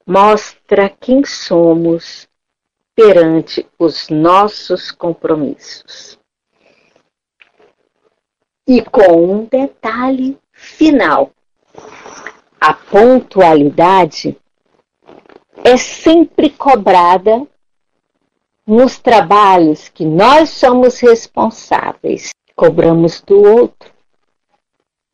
mostra 0.07 0.89
quem 0.89 1.25
somos 1.25 2.29
perante 2.95 3.69
os 3.77 4.09
nossos 4.09 4.93
compromissos. 4.93 6.19
E 8.67 8.81
com 8.83 9.33
um 9.33 9.45
detalhe 9.45 10.39
final: 10.53 11.33
a 12.61 12.73
pontualidade 12.73 14.39
é 15.65 15.77
sempre 15.77 16.51
cobrada 16.51 17.47
nos 18.67 18.99
trabalhos 18.99 19.89
que 19.89 20.05
nós 20.05 20.51
somos 20.51 21.01
responsáveis. 21.01 22.31
Cobramos 22.55 23.21
do 23.21 23.41
outro. 23.43 23.93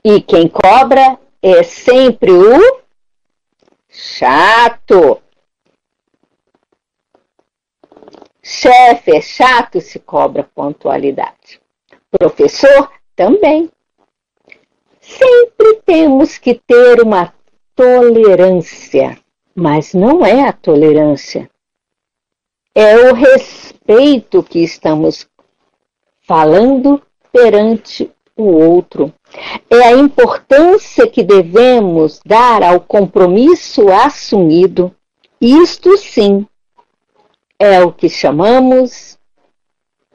E 0.05 0.21
quem 0.21 0.49
cobra 0.49 1.19
é 1.43 1.63
sempre 1.63 2.31
o 2.33 2.83
Chato! 3.95 5.21
Chefe 8.43 9.15
é 9.15 9.21
chato 9.21 9.83
se 9.83 9.99
cobra 9.99 10.43
pontualidade. 10.43 11.61
Professor 12.11 12.91
também. 13.15 13.71
Sempre 14.99 15.75
temos 15.85 16.39
que 16.39 16.55
ter 16.55 17.03
uma 17.03 17.35
tolerância, 17.77 19.19
mas 19.55 19.95
não 19.95 20.25
é 20.25 20.49
a 20.49 20.53
tolerância. 20.53 21.51
É 22.75 23.11
o 23.11 23.15
respeito 23.15 24.43
que 24.43 24.61
estamos 24.61 25.29
falando 26.23 27.03
perante 27.31 28.11
o 28.37 28.45
outro. 28.45 29.13
É 29.69 29.83
a 29.85 29.93
importância 29.93 31.07
que 31.09 31.23
devemos 31.23 32.19
dar 32.25 32.63
ao 32.63 32.81
compromisso 32.81 33.91
assumido. 33.91 34.97
Isto 35.41 35.99
sim 35.99 36.47
é 37.59 37.83
o 37.83 37.93
que 37.93 38.09
chamamos 38.09 39.19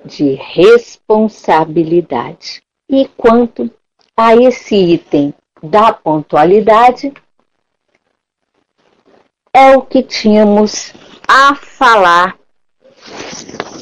de 0.04 0.34
responsabilidade. 0.34 2.64
E 2.90 3.08
quanto 3.18 3.70
a 4.16 4.36
esse 4.36 4.76
item 4.76 5.34
da 5.62 5.94
pontualidade, 5.94 7.14
é 9.58 9.76
o 9.76 9.82
que 9.82 10.04
tínhamos 10.04 10.94
a 11.28 11.56
falar 11.56 12.38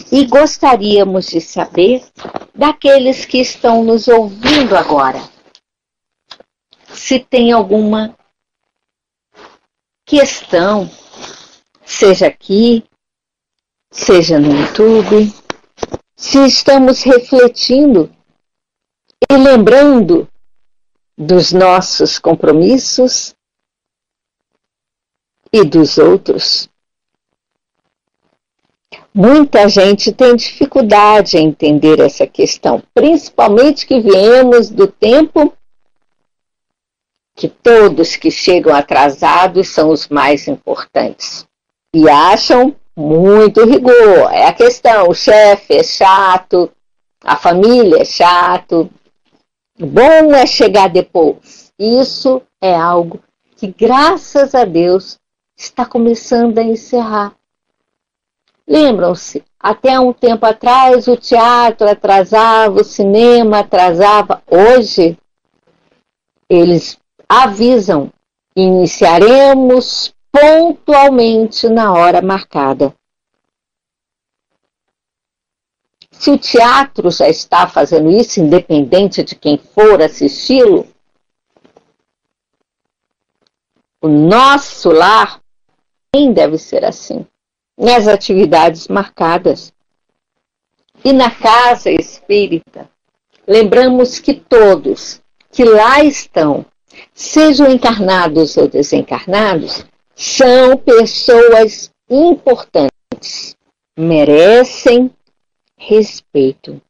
e 0.10 0.26
gostaríamos 0.26 1.28
de 1.28 1.42
saber 1.42 2.02
daqueles 2.54 3.26
que 3.26 3.40
estão 3.42 3.84
nos 3.84 4.08
ouvindo 4.08 4.74
agora. 4.78 5.20
Se 6.94 7.20
tem 7.20 7.52
alguma 7.52 8.18
questão, 10.06 10.90
seja 11.84 12.28
aqui, 12.28 12.86
seja 13.92 14.40
no 14.40 14.58
YouTube, 14.58 15.34
se 16.16 16.38
estamos 16.46 17.04
refletindo 17.04 18.16
e 19.30 19.36
lembrando 19.36 20.26
dos 21.18 21.52
nossos 21.52 22.18
compromissos 22.18 23.36
e 25.56 25.64
dos 25.64 25.98
outros. 25.98 26.70
Muita 29.14 29.70
gente 29.70 30.12
tem 30.12 30.36
dificuldade 30.36 31.38
em 31.38 31.48
entender 31.48 32.02
essa 32.02 32.28
questão, 32.28 32.84
principalmente 32.94 33.88
que 33.88 34.02
viemos 34.02 34.70
do 34.70 34.88
tempo 34.88 35.54
que 37.34 37.48
todos 37.48 38.18
que 38.18 38.30
chegam 38.30 38.76
atrasados 38.76 39.70
são 39.70 39.90
os 39.90 40.10
mais 40.10 40.50
importantes. 40.50 41.46
E 41.94 42.10
acham 42.10 42.76
muito 42.94 43.64
rigor. 43.64 44.34
É 44.34 44.48
a 44.48 44.54
questão, 44.54 45.08
o 45.08 45.14
chefe 45.14 45.76
é 45.76 45.84
chato, 45.84 46.70
a 47.24 47.38
família 47.38 48.02
é 48.02 48.06
chato. 48.06 48.90
Bom 49.80 50.34
é 50.34 50.46
chegar 50.46 50.90
depois. 50.90 51.72
Isso 51.80 52.42
é 52.62 52.76
algo 52.76 53.22
que, 53.56 53.68
graças 53.68 54.54
a 54.54 54.66
Deus, 54.66 55.18
está 55.56 55.86
começando 55.86 56.58
a 56.58 56.64
encerrar. 56.64 57.36
Lembram-se, 58.68 59.44
até 59.60 60.00
um 60.00 60.12
tempo 60.12 60.46
atrás 60.46 61.08
o 61.08 61.16
teatro 61.16 61.88
atrasava, 61.88 62.82
o 62.82 62.84
cinema 62.84 63.60
atrasava. 63.60 64.42
Hoje, 64.50 65.18
eles 66.50 67.00
avisam: 67.30 68.12
iniciaremos 68.56 70.14
pontualmente 70.32 71.70
na 71.70 71.94
hora 71.94 72.22
marcada. 72.22 72.94
Se 76.12 76.32
o 76.32 76.38
teatro 76.38 77.12
já 77.12 77.30
está 77.30 77.68
fazendo 77.68 78.10
isso, 78.10 78.40
independente 78.40 79.22
de 79.22 79.36
quem 79.36 79.58
for 79.58 80.02
assisti-lo, 80.02 80.88
o 84.02 84.08
nosso 84.08 84.90
lar 84.90 85.45
também 86.16 86.32
deve 86.32 86.58
ser 86.58 86.86
assim 86.86 87.26
nas 87.78 88.08
atividades 88.08 88.88
marcadas. 88.88 89.74
E 91.04 91.12
na 91.12 91.30
casa 91.30 91.92
espírita, 91.92 92.90
lembramos 93.46 94.18
que 94.18 94.34
todos 94.34 95.22
que 95.52 95.66
lá 95.66 96.04
estão, 96.04 96.66
sejam 97.14 97.70
encarnados 97.70 98.56
ou 98.56 98.68
desencarnados, 98.68 99.86
são 100.16 100.78
pessoas 100.78 101.92
importantes, 102.10 103.56
merecem 103.98 105.12
respeito. 105.78 106.82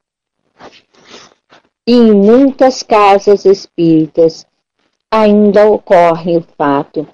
E 1.87 1.93
em 1.93 2.11
muitas 2.11 2.83
casas 2.83 3.45
espíritas 3.45 4.45
ainda 5.11 5.65
ocorre 5.67 6.37
o 6.37 6.45
fato 6.57 7.07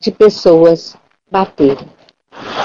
de 0.00 0.12
pessoas 0.12 0.96
baterem. 1.30 1.88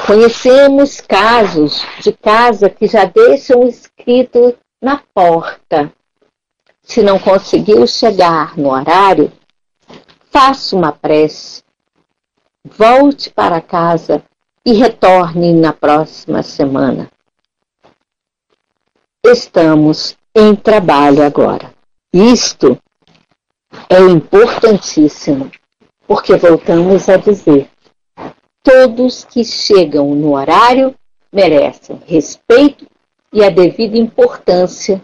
Conhecemos 0.06 1.00
casos 1.00 1.86
de 2.02 2.12
casa 2.12 2.70
que 2.70 2.88
já 2.88 3.06
deixam 3.06 3.64
escrito 3.68 4.58
na 4.82 5.02
porta. 5.14 5.92
Se 6.84 7.02
não 7.02 7.18
conseguiu 7.18 7.86
chegar 7.88 8.58
no 8.58 8.72
horário, 8.72 9.32
faça 10.30 10.76
uma 10.76 10.92
prece, 10.92 11.64
volte 12.66 13.30
para 13.30 13.62
casa 13.62 14.24
e 14.66 14.74
retorne 14.74 15.54
na 15.54 15.72
próxima 15.72 16.44
semana. 16.44 17.10
Estamos 19.26 20.18
em 20.36 20.56
trabalho 20.56 21.24
agora. 21.24 21.74
Isto 22.14 22.78
é 23.90 24.00
importantíssimo, 24.02 25.50
porque 26.08 26.36
voltamos 26.36 27.08
a 27.08 27.18
dizer: 27.18 27.71
todos 28.64 29.24
que 29.24 29.44
chegam 29.44 30.14
no 30.16 30.36
horário 30.36 30.96
merecem 31.32 32.02
respeito 32.06 32.86
e 33.34 33.44
a 33.44 33.50
devida 33.50 33.98
importância. 33.98 35.02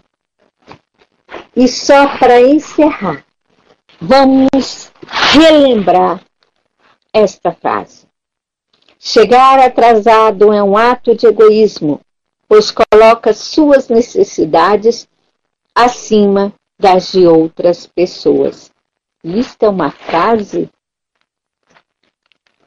E 1.56 1.66
só 1.66 2.18
para 2.18 2.40
encerrar, 2.40 3.24
vamos 4.00 4.92
relembrar 5.06 6.22
esta 7.12 7.52
frase. 7.52 8.06
Chegar 8.98 9.58
atrasado 9.58 10.52
é 10.52 10.62
um 10.62 10.76
ato 10.76 11.14
de 11.14 11.26
egoísmo, 11.26 12.00
pois 12.48 12.70
coloca 12.70 13.32
suas 13.32 13.88
necessidades 13.88 15.08
acima 15.74 16.52
das 16.78 17.12
de 17.12 17.26
outras 17.26 17.86
pessoas. 17.86 18.70
Isto 19.22 19.64
é 19.64 19.68
uma 19.68 19.90
frase 19.90 20.70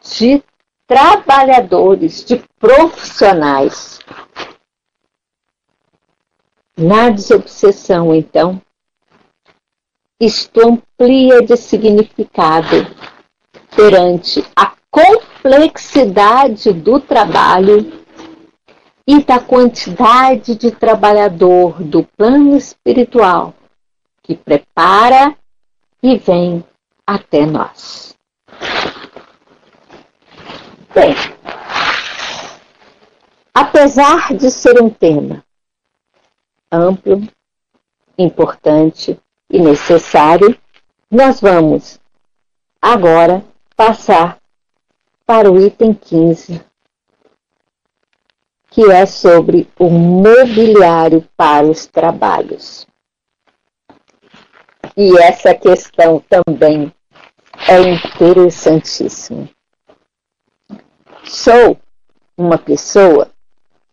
de 0.01 0.43
trabalhadores, 0.91 2.25
de 2.25 2.43
profissionais. 2.59 3.97
Na 6.77 7.09
desobsessão, 7.09 8.13
então, 8.13 8.61
isto 10.19 10.59
amplia 10.59 11.43
de 11.43 11.55
significado 11.55 12.75
perante 13.73 14.45
a 14.53 14.73
complexidade 14.89 16.73
do 16.73 16.99
trabalho 16.99 18.03
e 19.07 19.23
da 19.23 19.39
quantidade 19.39 20.55
de 20.55 20.71
trabalhador 20.71 21.81
do 21.81 22.03
plano 22.03 22.57
espiritual 22.57 23.53
que 24.21 24.35
prepara 24.35 25.37
e 26.03 26.17
vem 26.17 26.61
até 27.07 27.45
nós. 27.45 28.13
Bem, 30.93 31.15
apesar 33.53 34.33
de 34.35 34.51
ser 34.51 34.81
um 34.81 34.89
tema 34.89 35.41
amplo, 36.69 37.21
importante 38.17 39.17
e 39.49 39.57
necessário, 39.57 40.57
nós 41.09 41.39
vamos 41.39 41.97
agora 42.81 43.41
passar 43.73 44.37
para 45.25 45.49
o 45.49 45.65
item 45.65 45.93
15, 45.93 46.61
que 48.69 48.91
é 48.91 49.05
sobre 49.05 49.69
o 49.79 49.89
mobiliário 49.89 51.25
para 51.37 51.67
os 51.67 51.85
trabalhos. 51.85 52.85
E 54.97 55.17
essa 55.19 55.55
questão 55.55 56.19
também 56.19 56.93
é 57.65 57.79
interessantíssima. 57.79 59.47
Sou 61.23 61.77
uma 62.37 62.57
pessoa 62.57 63.31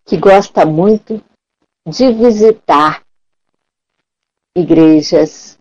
que 0.04 0.16
gosta 0.16 0.64
muito 0.64 1.22
de 1.86 2.12
visitar 2.12 3.02
igrejas, 4.56 5.58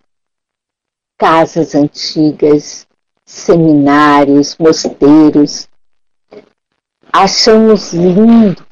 casas 1.18 1.76
antigas, 1.76 2.88
seminários, 3.26 4.58
mosteiros. 4.58 5.68
Achamos 7.12 7.94
lindo 7.94 8.66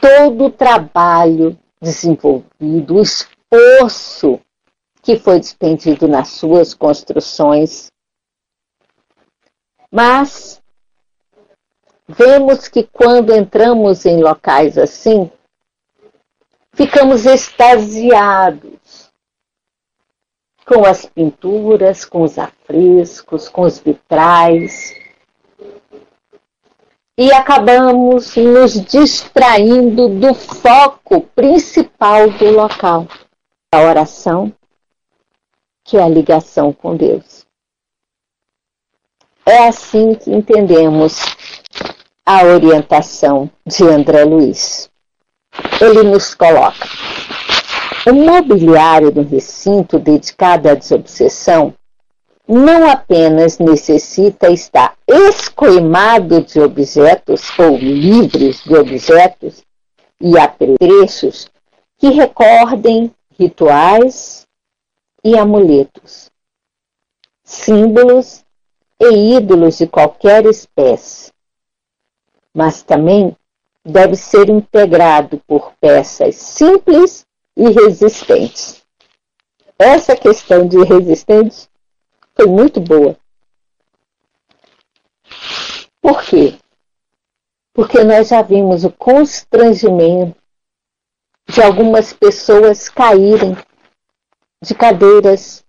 todo 0.00 0.46
o 0.46 0.50
trabalho 0.50 1.58
desenvolvido, 1.80 2.96
o 2.96 3.02
esforço 3.02 4.40
que 5.02 5.18
foi 5.18 5.40
despendido 5.40 6.06
nas 6.06 6.28
suas 6.28 6.74
construções. 6.74 7.90
Mas 9.90 10.59
vemos 12.16 12.68
que 12.68 12.82
quando 12.82 13.34
entramos 13.34 14.04
em 14.04 14.22
locais 14.22 14.76
assim, 14.76 15.30
ficamos 16.72 17.26
extasiados 17.26 19.10
com 20.66 20.84
as 20.84 21.04
pinturas, 21.04 22.04
com 22.04 22.22
os 22.22 22.38
afrescos, 22.38 23.48
com 23.48 23.62
os 23.62 23.78
vitrais. 23.78 24.94
E 27.18 27.32
acabamos 27.32 28.36
nos 28.36 28.80
distraindo 28.80 30.08
do 30.08 30.32
foco 30.32 31.22
principal 31.34 32.30
do 32.30 32.50
local, 32.50 33.06
a 33.72 33.80
oração, 33.80 34.52
que 35.84 35.96
é 35.96 36.02
a 36.02 36.08
ligação 36.08 36.72
com 36.72 36.96
Deus. 36.96 37.44
É 39.44 39.66
assim 39.66 40.14
que 40.14 40.30
entendemos 40.30 41.16
a 42.24 42.44
orientação 42.44 43.50
de 43.66 43.84
André 43.84 44.24
Luiz. 44.24 44.90
Ele 45.80 46.02
nos 46.02 46.34
coloca: 46.34 46.86
o 48.06 48.14
mobiliário 48.14 49.10
do 49.10 49.22
recinto 49.22 49.98
dedicado 49.98 50.68
à 50.68 50.74
desobsessão 50.74 51.74
não 52.46 52.88
apenas 52.90 53.58
necessita 53.58 54.50
estar 54.50 54.96
escoimado 55.06 56.42
de 56.42 56.60
objetos 56.60 57.42
ou 57.58 57.76
livres 57.76 58.64
de 58.64 58.74
objetos 58.74 59.62
e 60.20 60.36
apetrechos 60.36 61.48
que 61.96 62.08
recordem 62.08 63.12
rituais 63.38 64.46
e 65.22 65.38
amuletos, 65.38 66.30
símbolos 67.44 68.44
e 69.00 69.36
ídolos 69.36 69.78
de 69.78 69.86
qualquer 69.86 70.44
espécie, 70.46 71.30
mas 72.54 72.82
também 72.82 73.36
deve 73.84 74.16
ser 74.16 74.48
integrado 74.48 75.40
por 75.46 75.72
peças 75.80 76.36
simples 76.36 77.26
e 77.56 77.68
resistentes. 77.70 78.82
Essa 79.78 80.14
questão 80.14 80.66
de 80.68 80.82
resistente 80.84 81.68
foi 82.34 82.46
muito 82.46 82.80
boa. 82.80 83.16
Por 86.00 86.22
quê? 86.22 86.58
Porque 87.72 88.02
nós 88.04 88.28
já 88.28 88.42
vimos 88.42 88.84
o 88.84 88.90
constrangimento 88.90 90.36
de 91.48 91.62
algumas 91.62 92.12
pessoas 92.12 92.88
caírem 92.88 93.56
de 94.62 94.74
cadeiras, 94.74 95.64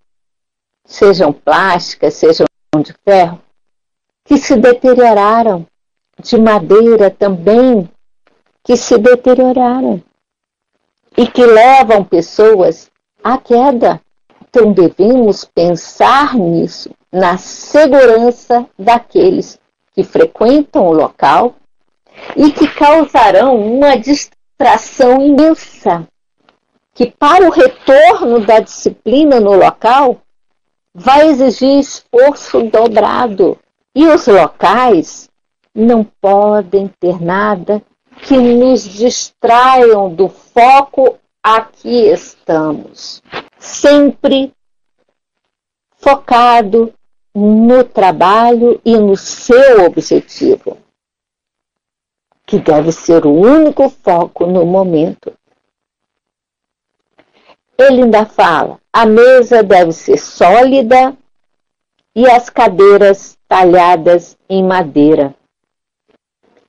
sejam 0.84 1.32
plásticas, 1.32 2.14
sejam 2.14 2.46
de 2.82 2.92
ferro, 3.04 3.40
que 4.24 4.36
se 4.36 4.56
deterioraram, 4.56 5.66
de 6.22 6.38
madeira 6.38 7.10
também, 7.10 7.88
que 8.64 8.76
se 8.76 8.96
deterioraram 8.96 10.02
e 11.16 11.26
que 11.26 11.44
levam 11.44 12.04
pessoas 12.04 12.90
à 13.22 13.36
queda. 13.36 14.00
Então 14.48 14.72
devemos 14.72 15.44
pensar 15.44 16.34
nisso, 16.34 16.90
na 17.10 17.36
segurança 17.36 18.66
daqueles 18.78 19.58
que 19.94 20.04
frequentam 20.04 20.86
o 20.86 20.92
local 20.92 21.56
e 22.36 22.50
que 22.52 22.66
causarão 22.68 23.56
uma 23.56 23.96
distração 23.96 25.20
imensa 25.20 26.06
que 26.94 27.10
para 27.10 27.46
o 27.46 27.50
retorno 27.50 28.40
da 28.40 28.60
disciplina 28.60 29.40
no 29.40 29.54
local 29.54 30.20
vai 30.94 31.28
exigir 31.28 31.78
esforço 31.78 32.62
dobrado. 32.64 33.58
E 33.94 34.06
os 34.06 34.26
locais 34.26 35.28
não 35.74 36.04
podem 36.04 36.88
ter 37.00 37.20
nada 37.20 37.82
que 38.22 38.36
nos 38.36 38.84
distraiam 38.84 40.14
do 40.14 40.28
foco 40.28 41.18
aqui 41.42 42.08
estamos. 42.08 43.22
Sempre 43.58 44.52
focado 45.96 46.92
no 47.34 47.82
trabalho 47.84 48.80
e 48.84 48.96
no 48.96 49.16
seu 49.16 49.84
objetivo, 49.84 50.76
que 52.44 52.58
deve 52.58 52.92
ser 52.92 53.24
o 53.24 53.32
único 53.32 53.88
foco 53.88 54.46
no 54.46 54.66
momento. 54.66 55.32
Ele 57.78 58.02
ainda 58.02 58.26
fala: 58.26 58.78
a 58.92 59.06
mesa 59.06 59.62
deve 59.62 59.92
ser 59.92 60.18
sólida 60.18 61.16
e 62.14 62.28
as 62.28 62.50
cadeiras 62.50 63.38
talhadas 63.48 64.36
em 64.48 64.62
madeira. 64.62 65.34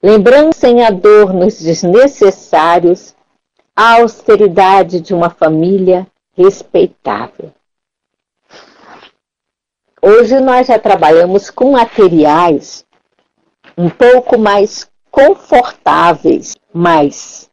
Lembrando 0.06 0.54
sem 0.54 0.86
adornos 0.86 1.62
desnecessários 1.62 3.16
a 3.74 4.02
austeridade 4.02 5.00
de 5.00 5.14
uma 5.14 5.30
família 5.30 6.06
respeitável. 6.36 7.54
Hoje 10.02 10.42
nós 10.42 10.68
já 10.68 10.78
trabalhamos 10.78 11.50
com 11.50 11.72
materiais 11.72 12.86
um 13.78 13.90
pouco 13.90 14.38
mais 14.38 14.92
confortáveis, 15.10 16.58
mas 16.74 17.50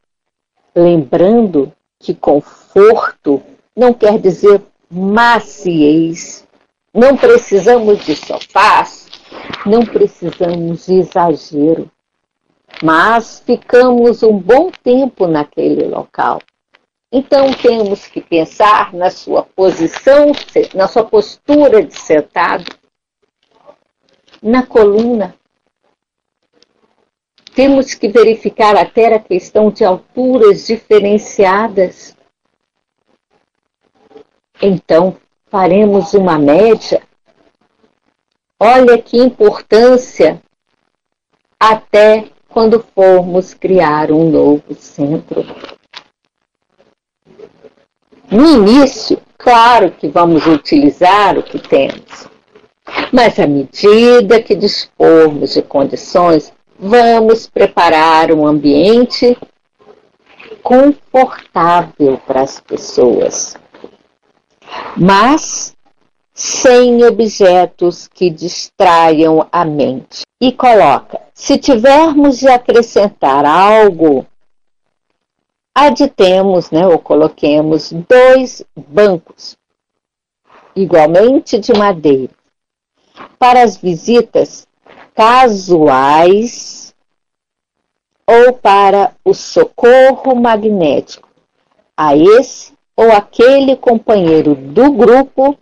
lembrando 0.74 1.72
que 2.00 2.12
conforto 2.12 3.40
não 3.76 3.94
quer 3.94 4.18
dizer 4.18 4.60
maciez. 4.90 6.44
Não 6.92 7.16
precisamos 7.16 8.04
de 8.04 8.16
sofás, 8.16 9.06
não 9.64 9.86
precisamos 9.86 10.86
de 10.86 10.94
exagero, 10.94 11.88
mas 12.82 13.40
ficamos 13.40 14.22
um 14.22 14.38
bom 14.38 14.70
tempo 14.70 15.26
naquele 15.26 15.86
local. 15.86 16.40
Então 17.12 17.52
temos 17.52 18.06
que 18.06 18.20
pensar 18.20 18.94
na 18.94 19.10
sua 19.10 19.42
posição, 19.42 20.32
na 20.74 20.86
sua 20.86 21.04
postura 21.04 21.82
de 21.84 21.94
sentado, 21.94 22.64
na 24.42 24.64
coluna. 24.64 25.34
Temos 27.54 27.94
que 27.94 28.08
verificar 28.08 28.76
até 28.76 29.12
a 29.12 29.18
questão 29.18 29.70
de 29.70 29.84
alturas 29.84 30.66
diferenciadas. 30.66 32.16
Então, 34.62 35.16
faremos 35.46 36.14
uma 36.14 36.38
média. 36.38 37.02
Olha 38.58 39.02
que 39.02 39.18
importância 39.18 40.40
até 41.58 42.30
quando 42.50 42.84
formos 42.94 43.54
criar 43.54 44.10
um 44.10 44.28
novo 44.28 44.74
centro. 44.74 45.46
No 48.30 48.46
início, 48.46 49.18
claro 49.38 49.90
que 49.92 50.08
vamos 50.08 50.46
utilizar 50.46 51.38
o 51.38 51.42
que 51.42 51.58
temos, 51.58 52.28
mas 53.12 53.38
à 53.38 53.46
medida 53.46 54.42
que 54.42 54.54
dispormos 54.54 55.54
de 55.54 55.62
condições, 55.62 56.52
vamos 56.78 57.48
preparar 57.48 58.30
um 58.32 58.46
ambiente 58.46 59.36
confortável 60.62 62.20
para 62.26 62.42
as 62.42 62.60
pessoas, 62.60 63.56
mas 64.96 65.74
sem 66.40 67.04
objetos 67.04 68.08
que 68.08 68.30
distraiam 68.30 69.46
a 69.52 69.62
mente. 69.62 70.22
E 70.40 70.50
coloca: 70.50 71.20
se 71.34 71.58
tivermos 71.58 72.38
de 72.38 72.48
acrescentar 72.48 73.44
algo 73.44 74.26
aditemos, 75.74 76.70
né, 76.70 76.86
ou 76.86 76.98
coloquemos 76.98 77.92
dois 77.92 78.64
bancos, 78.74 79.54
igualmente 80.74 81.58
de 81.58 81.74
madeira, 81.74 82.32
para 83.38 83.62
as 83.62 83.76
visitas 83.76 84.66
casuais 85.14 86.94
ou 88.26 88.54
para 88.54 89.14
o 89.22 89.34
socorro 89.34 90.34
magnético 90.34 91.28
a 91.94 92.16
esse 92.16 92.72
ou 92.96 93.12
aquele 93.12 93.76
companheiro 93.76 94.54
do 94.54 94.90
grupo 94.92 95.58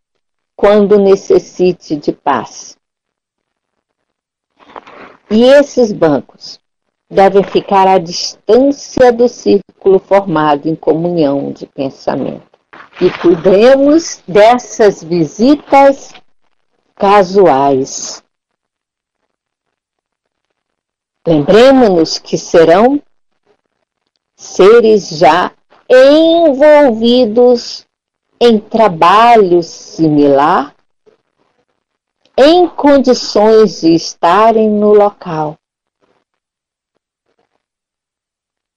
quando 0.59 0.99
necessite 0.99 1.95
de 1.95 2.13
paz. 2.13 2.77
E 5.31 5.45
esses 5.45 5.93
bancos 5.93 6.59
devem 7.09 7.45
ficar 7.45 7.87
à 7.87 7.97
distância 7.97 9.13
do 9.13 9.29
círculo 9.29 10.01
formado 10.01 10.69
em 10.69 10.75
comunhão 10.75 11.53
de 11.53 11.65
pensamento. 11.65 12.59
E 13.01 13.09
cuidemos 13.21 14.21
dessas 14.27 15.01
visitas 15.01 16.13
casuais. 16.97 18.21
Lembremos-nos 21.25 22.19
que 22.19 22.37
serão 22.37 23.01
seres 24.35 25.09
já 25.11 25.53
envolvidos 25.89 27.87
em 28.41 28.59
trabalho 28.59 29.63
similar, 29.63 30.75
em 32.37 32.69
condições 32.69 33.81
de 33.81 33.95
estarem 33.95 34.71
no 34.71 34.93
local. 34.93 35.57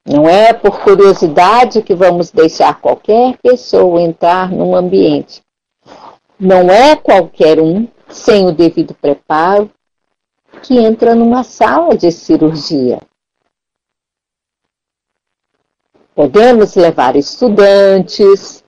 Não 0.03 0.27
é 0.27 0.51
por 0.51 0.83
curiosidade 0.83 1.83
que 1.83 1.93
vamos 1.93 2.31
deixar 2.31 2.81
qualquer 2.81 3.37
pessoa 3.37 4.01
entrar 4.01 4.51
num 4.51 4.75
ambiente. 4.75 5.43
Não 6.39 6.71
é 6.71 6.95
qualquer 6.95 7.59
um, 7.59 7.87
sem 8.09 8.47
o 8.47 8.51
devido 8.51 8.95
preparo, 8.95 9.69
que 10.63 10.77
entra 10.79 11.13
numa 11.13 11.43
sala 11.43 11.95
de 11.95 12.11
cirurgia. 12.11 12.99
Podemos 16.15 16.75
levar 16.75 17.15
estudantes, 17.15 18.60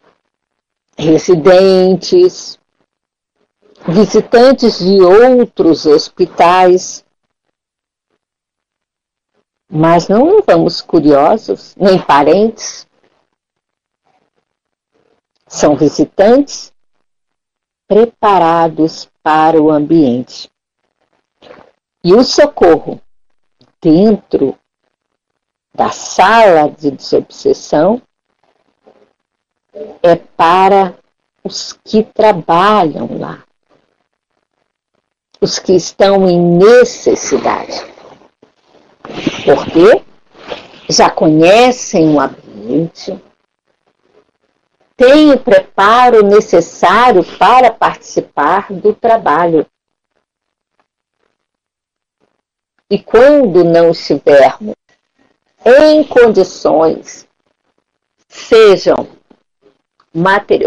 residentes, 0.98 2.60
visitantes 3.88 4.80
de 4.80 5.02
outros 5.02 5.86
hospitais, 5.86 7.04
mas 9.70 10.08
não 10.08 10.36
levamos 10.36 10.82
curiosos, 10.82 11.76
nem 11.76 12.00
parentes. 12.00 12.88
São 15.48 15.76
visitantes 15.76 16.72
preparados 17.88 19.10
para 19.22 19.62
o 19.62 19.70
ambiente. 19.70 20.50
E 22.04 22.14
o 22.14 22.24
socorro 22.24 23.02
dentro 23.82 24.58
da 25.74 25.90
sala 25.90 26.70
de 26.70 26.92
desobsessão 26.92 28.02
é 30.02 30.16
para 30.16 30.96
os 31.44 31.74
que 31.74 32.04
trabalham 32.04 33.20
lá, 33.20 33.44
os 35.42 35.60
que 35.60 35.74
estão 35.74 36.30
em 36.30 36.40
necessidade. 36.40 37.92
Porque 39.44 40.04
já 40.90 41.10
conhecem 41.10 42.14
o 42.14 42.20
ambiente, 42.20 43.20
têm 44.96 45.32
o 45.32 45.40
preparo 45.40 46.24
necessário 46.24 47.24
para 47.38 47.72
participar 47.72 48.72
do 48.72 48.94
trabalho. 48.94 49.66
E 52.90 53.00
quando 53.00 53.64
não 53.64 53.90
estivermos 53.90 54.76
em 55.66 56.04
condições, 56.04 57.28
sejam 58.28 59.08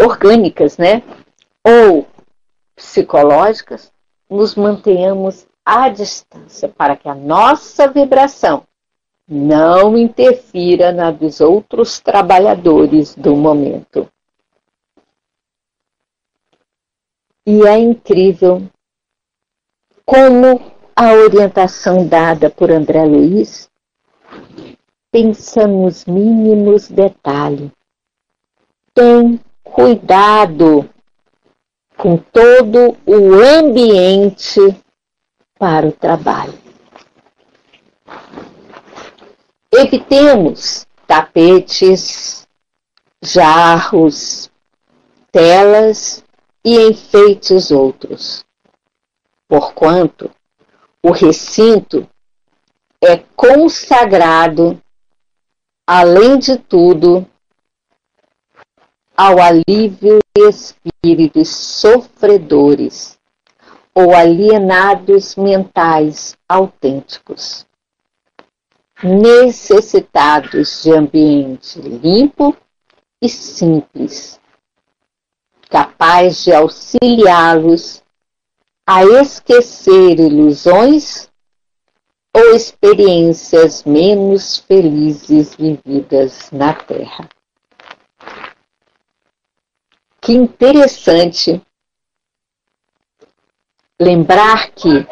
orgânicas, 0.03 0.77
né? 0.79 1.03
Ou 1.65 2.07
psicológicas, 2.75 3.93
nos 4.29 4.55
mantenhamos 4.55 5.47
à 5.65 5.89
distância 5.89 6.69
para 6.69 6.97
que 6.97 7.09
a 7.09 7.15
nossa 7.15 7.89
vibração 7.89 8.65
não 9.29 9.97
interfira 9.97 10.93
na 10.93 11.11
dos 11.11 11.41
outros 11.41 11.99
trabalhadores 11.99 13.15
do 13.15 13.35
momento. 13.35 14.09
E 17.45 17.67
é 17.67 17.79
incrível 17.79 18.63
como 20.05 20.73
a 20.95 21.13
orientação 21.13 22.07
dada 22.07 22.49
por 22.49 22.71
André 22.71 23.05
Luiz 23.05 23.71
pensa 25.11 25.67
nos 25.67 26.05
mínimos 26.05 26.89
detalhes. 26.89 27.76
Tem 28.97 29.39
cuidado 29.63 30.89
com 31.99 32.17
todo 32.17 32.97
o 33.05 33.35
ambiente 33.35 34.59
para 35.59 35.87
o 35.87 35.93
trabalho. 35.93 36.59
Evitemos 39.71 40.87
tapetes, 41.07 42.49
jarros, 43.23 44.51
telas 45.31 46.25
e 46.65 46.81
enfeites 46.89 47.71
outros, 47.71 48.47
porquanto 49.47 50.31
o 51.03 51.11
recinto 51.11 52.09
é 53.05 53.19
consagrado 53.37 54.81
além 55.87 56.39
de 56.39 56.57
tudo, 56.57 57.31
ao 59.17 59.41
alívio 59.41 60.19
de 60.37 60.49
espíritos 60.49 61.49
sofredores 61.49 63.19
ou 63.95 64.15
alienados 64.15 65.37
mentais 65.37 66.37
autênticos, 66.47 67.67
necessitados 69.03 70.83
de 70.83 70.93
ambiente 70.93 71.81
limpo 71.81 72.55
e 73.23 73.29
simples, 73.29 74.39
capaz 75.71 76.45
de 76.45 76.53
auxiliá-los 76.53 78.03
a 78.87 79.03
esquecer 79.03 80.21
ilusões 80.21 81.31
ou 82.35 82.55
experiências 82.55 83.83
menos 83.85 84.59
felizes 84.59 85.55
vividas 85.55 86.51
na 86.53 86.75
Terra. 86.75 87.31
Que 90.27 90.33
interessante 90.33 91.63
lembrar 93.97 94.73
que 94.73 95.07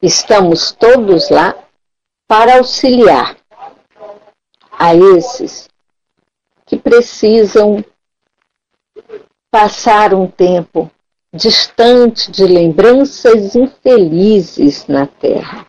estamos 0.00 0.72
todos 0.72 1.28
lá 1.28 1.54
para 2.26 2.56
auxiliar 2.56 3.36
a 4.72 4.94
esses 4.94 5.68
que 6.64 6.78
precisam 6.78 7.84
passar 9.50 10.14
um 10.14 10.26
tempo 10.26 10.90
distante 11.30 12.30
de 12.30 12.46
lembranças 12.46 13.54
infelizes 13.54 14.86
na 14.86 15.06
terra. 15.06 15.66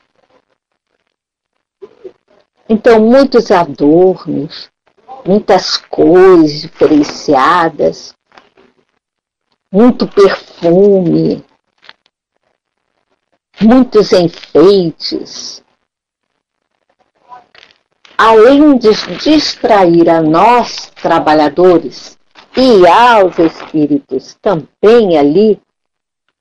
Então, 2.70 3.02
muitos 3.02 3.52
adornos, 3.52 4.72
muitas 5.26 5.78
cores 5.78 6.62
diferenciadas, 6.62 8.14
muito 9.72 10.08
perfume, 10.08 11.44
muitos 13.60 14.14
enfeites. 14.14 15.64
Além 18.18 18.78
de 18.78 18.92
distrair 19.18 20.10
a 20.10 20.22
nós, 20.22 20.92
trabalhadores, 21.02 22.18
e 22.56 22.88
aos 22.88 23.38
espíritos 23.38 24.38
também 24.42 25.18
ali 25.18 25.60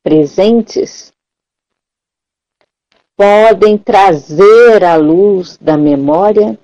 presentes, 0.03 1.13
podem 3.17 3.77
trazer 3.77 4.85
à 4.85 4.95
luz 4.95 5.57
da 5.57 5.77
memória 5.77 6.59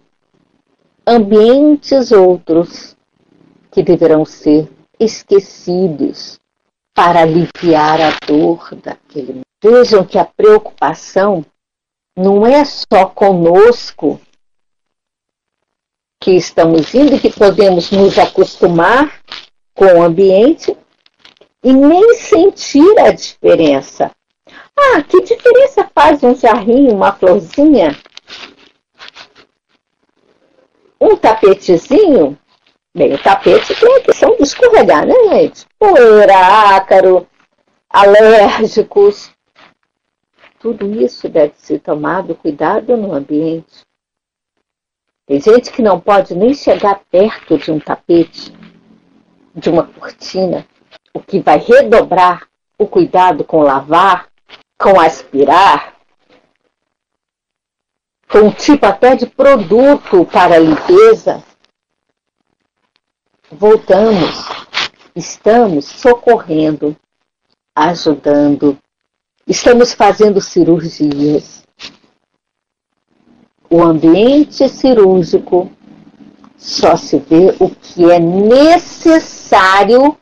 ambientes 1.10 2.12
outros 2.12 2.96
que 3.72 3.82
deverão 3.82 4.24
ser 4.24 4.70
esquecidos 4.98 6.38
para 6.94 7.22
aliviar 7.22 8.00
a 8.00 8.10
dor 8.24 8.76
daquele. 8.76 9.40
Vejam 9.62 10.04
que 10.04 10.16
a 10.16 10.24
preocupação 10.24 11.44
não 12.16 12.46
é 12.46 12.64
só 12.64 13.06
conosco 13.06 14.20
que 16.22 16.32
estamos 16.32 16.94
indo 16.94 17.16
e 17.16 17.18
que 17.18 17.32
podemos 17.32 17.90
nos 17.90 18.16
acostumar 18.16 19.20
com 19.74 19.86
o 19.86 20.02
ambiente 20.02 20.76
e 21.64 21.72
nem 21.72 22.14
sentir 22.14 22.98
a 23.00 23.10
diferença. 23.10 24.12
Ah, 24.78 25.02
que 25.02 25.22
diferença 25.22 25.90
faz 25.92 26.22
um 26.22 26.36
jarrinho, 26.36 26.94
uma 26.94 27.12
florzinha? 27.12 27.98
Um 31.00 31.16
tapetezinho? 31.16 32.38
Bem, 32.94 33.14
o 33.14 33.22
tapete 33.22 33.74
tem 33.74 33.96
a 33.96 34.00
questão 34.00 34.36
de 34.36 34.42
escorregar, 34.42 35.06
né, 35.06 35.14
gente? 35.30 35.66
Poeira, 35.78 36.76
ácaro, 36.76 37.26
alérgicos. 37.88 39.30
Tudo 40.58 41.00
isso 41.00 41.28
deve 41.28 41.54
ser 41.56 41.78
tomado 41.78 42.34
cuidado 42.34 42.96
no 42.96 43.14
ambiente. 43.14 43.82
Tem 45.26 45.40
gente 45.40 45.70
que 45.70 45.80
não 45.80 46.00
pode 46.00 46.34
nem 46.34 46.52
chegar 46.52 47.00
perto 47.10 47.56
de 47.56 47.70
um 47.70 47.78
tapete, 47.78 48.52
de 49.54 49.70
uma 49.70 49.86
cortina, 49.86 50.66
o 51.14 51.20
que 51.20 51.40
vai 51.40 51.58
redobrar 51.58 52.48
o 52.76 52.86
cuidado 52.86 53.44
com 53.44 53.62
lavar, 53.62 54.28
com 54.76 54.98
aspirar. 54.98 55.99
Com 58.30 58.46
um 58.46 58.52
tipo 58.52 58.86
até 58.86 59.16
de 59.16 59.26
produto 59.26 60.24
para 60.24 60.56
limpeza, 60.56 61.42
voltamos, 63.50 64.46
estamos 65.16 65.86
socorrendo, 65.86 66.96
ajudando, 67.74 68.78
estamos 69.48 69.92
fazendo 69.92 70.40
cirurgias. 70.40 71.64
O 73.68 73.82
ambiente 73.82 74.68
cirúrgico 74.68 75.70
só 76.56 76.96
se 76.96 77.18
vê 77.18 77.56
o 77.58 77.68
que 77.68 78.10
é 78.12 78.20
necessário 78.20 80.16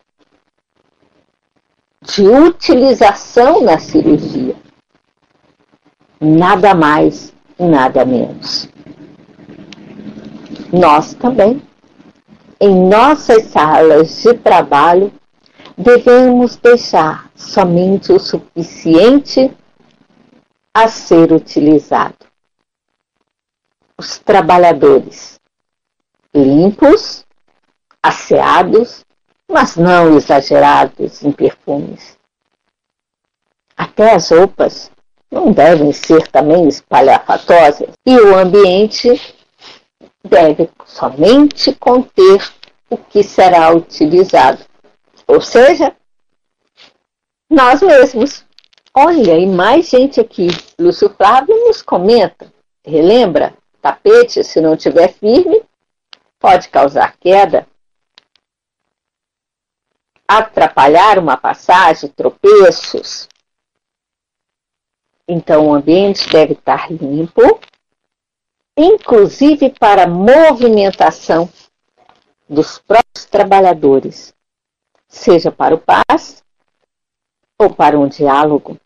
de 2.02 2.22
utilização 2.22 3.60
na 3.60 3.78
cirurgia. 3.78 4.56
Nada 6.20 6.74
mais 6.74 7.36
nada 7.58 8.04
menos. 8.04 8.68
Nós 10.72 11.14
também, 11.14 11.62
em 12.60 12.88
nossas 12.88 13.44
salas 13.44 14.22
de 14.22 14.34
trabalho, 14.34 15.12
devemos 15.76 16.56
deixar 16.56 17.30
somente 17.34 18.12
o 18.12 18.18
suficiente 18.18 19.50
a 20.74 20.88
ser 20.88 21.32
utilizado. 21.32 22.26
Os 23.96 24.18
trabalhadores 24.18 25.40
limpos, 26.34 27.24
asseados, 28.02 29.04
mas 29.50 29.76
não 29.76 30.16
exagerados 30.16 31.22
em 31.22 31.32
perfumes. 31.32 32.18
Até 33.76 34.14
as 34.14 34.30
roupas 34.30 34.90
não 35.30 35.52
devem 35.52 35.92
ser 35.92 36.26
também 36.28 36.66
espalhafatosas 36.68 37.88
e 38.04 38.16
o 38.18 38.36
ambiente 38.36 39.20
deve 40.24 40.70
somente 40.86 41.74
conter 41.74 42.50
o 42.90 42.96
que 42.96 43.22
será 43.22 43.74
utilizado, 43.74 44.64
ou 45.26 45.40
seja, 45.40 45.94
nós 47.50 47.80
mesmos. 47.82 48.44
Olha, 48.94 49.38
e 49.38 49.46
mais 49.46 49.88
gente 49.88 50.20
aqui. 50.20 50.48
Lúcio 50.78 51.08
Flávio 51.10 51.54
nos 51.66 51.82
comenta, 51.82 52.52
relembra, 52.84 53.54
tapete, 53.80 54.42
se 54.42 54.60
não 54.60 54.74
estiver 54.74 55.12
firme, 55.12 55.62
pode 56.38 56.68
causar 56.68 57.16
queda, 57.18 57.66
atrapalhar 60.26 61.18
uma 61.18 61.36
passagem, 61.36 62.10
tropeços. 62.10 63.28
Então, 65.30 65.68
o 65.68 65.74
ambiente 65.74 66.26
deve 66.30 66.54
estar 66.54 66.90
limpo, 66.90 67.60
inclusive 68.74 69.68
para 69.78 70.06
movimentação 70.06 71.50
dos 72.48 72.78
próprios 72.78 73.26
trabalhadores, 73.26 74.34
seja 75.06 75.52
para 75.52 75.74
o 75.74 75.78
paz 75.78 76.42
ou 77.58 77.68
para 77.74 77.98
um 77.98 78.08
diálogo. 78.08 78.80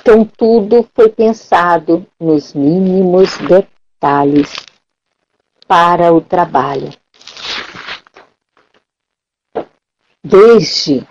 Então, 0.00 0.24
tudo 0.24 0.88
foi 0.94 1.08
pensado 1.08 2.06
nos 2.20 2.54
mínimos 2.54 3.38
detalhes 3.38 4.54
para 5.66 6.12
o 6.12 6.20
trabalho. 6.20 6.90
Desde 10.22 11.04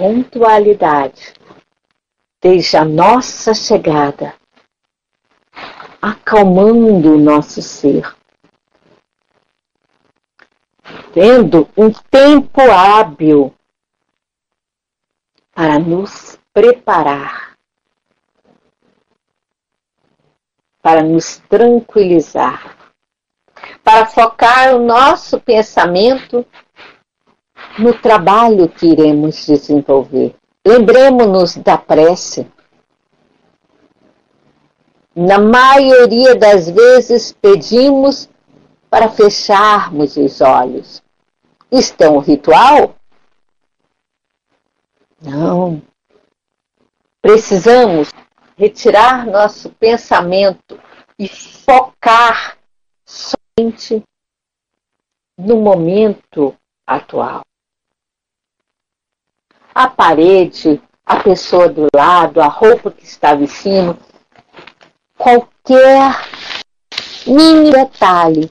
pontualidade, 0.00 1.34
desde 2.40 2.78
a 2.78 2.86
nossa 2.86 3.52
chegada, 3.52 4.34
acalmando 6.00 7.16
o 7.16 7.18
nosso 7.18 7.60
ser, 7.60 8.16
tendo 11.12 11.68
um 11.76 11.92
tempo 12.10 12.62
hábil 12.62 13.54
para 15.52 15.78
nos 15.78 16.38
preparar, 16.50 17.58
para 20.80 21.02
nos 21.02 21.36
tranquilizar, 21.40 22.74
para 23.84 24.06
focar 24.06 24.74
o 24.76 24.78
nosso 24.78 25.38
pensamento 25.38 26.46
no 27.78 27.94
trabalho 27.94 28.68
que 28.68 28.86
iremos 28.86 29.46
desenvolver. 29.46 30.34
Lembremos-nos 30.66 31.56
da 31.56 31.78
prece. 31.78 32.46
Na 35.14 35.38
maioria 35.38 36.34
das 36.34 36.68
vezes 36.68 37.32
pedimos 37.32 38.28
para 38.88 39.08
fecharmos 39.08 40.16
os 40.16 40.40
olhos. 40.40 41.02
Isto 41.70 42.00
é 42.02 42.08
um 42.08 42.18
ritual? 42.18 42.96
Não. 45.20 45.82
Precisamos 47.22 48.10
retirar 48.56 49.26
nosso 49.26 49.70
pensamento 49.70 50.78
e 51.18 51.28
focar 51.28 52.58
somente 53.04 54.02
no 55.38 55.56
momento 55.56 56.54
atual 56.86 57.42
a 59.74 59.88
parede, 59.88 60.80
a 61.04 61.16
pessoa 61.16 61.68
do 61.68 61.86
lado, 61.94 62.40
a 62.40 62.46
roupa 62.46 62.90
que 62.90 63.04
está 63.04 63.34
vestindo, 63.34 63.96
qualquer 65.16 66.14
mini 67.26 67.70
detalhe 67.70 68.50